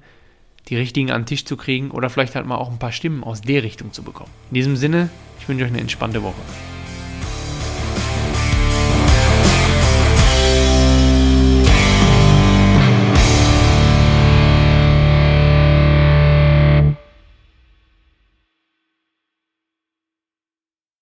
die 0.67 0.75
richtigen 0.75 1.11
an 1.11 1.21
den 1.21 1.27
Tisch 1.27 1.45
zu 1.45 1.57
kriegen 1.57 1.91
oder 1.91 2.09
vielleicht 2.09 2.35
halt 2.35 2.45
mal 2.45 2.57
auch 2.57 2.71
ein 2.71 2.79
paar 2.79 2.91
Stimmen 2.91 3.23
aus 3.23 3.41
der 3.41 3.63
Richtung 3.63 3.91
zu 3.91 4.03
bekommen. 4.03 4.31
In 4.49 4.55
diesem 4.55 4.75
Sinne, 4.75 5.09
ich 5.39 5.49
wünsche 5.49 5.65
euch 5.65 5.71
eine 5.71 5.81
entspannte 5.81 6.21
Woche. 6.21 6.41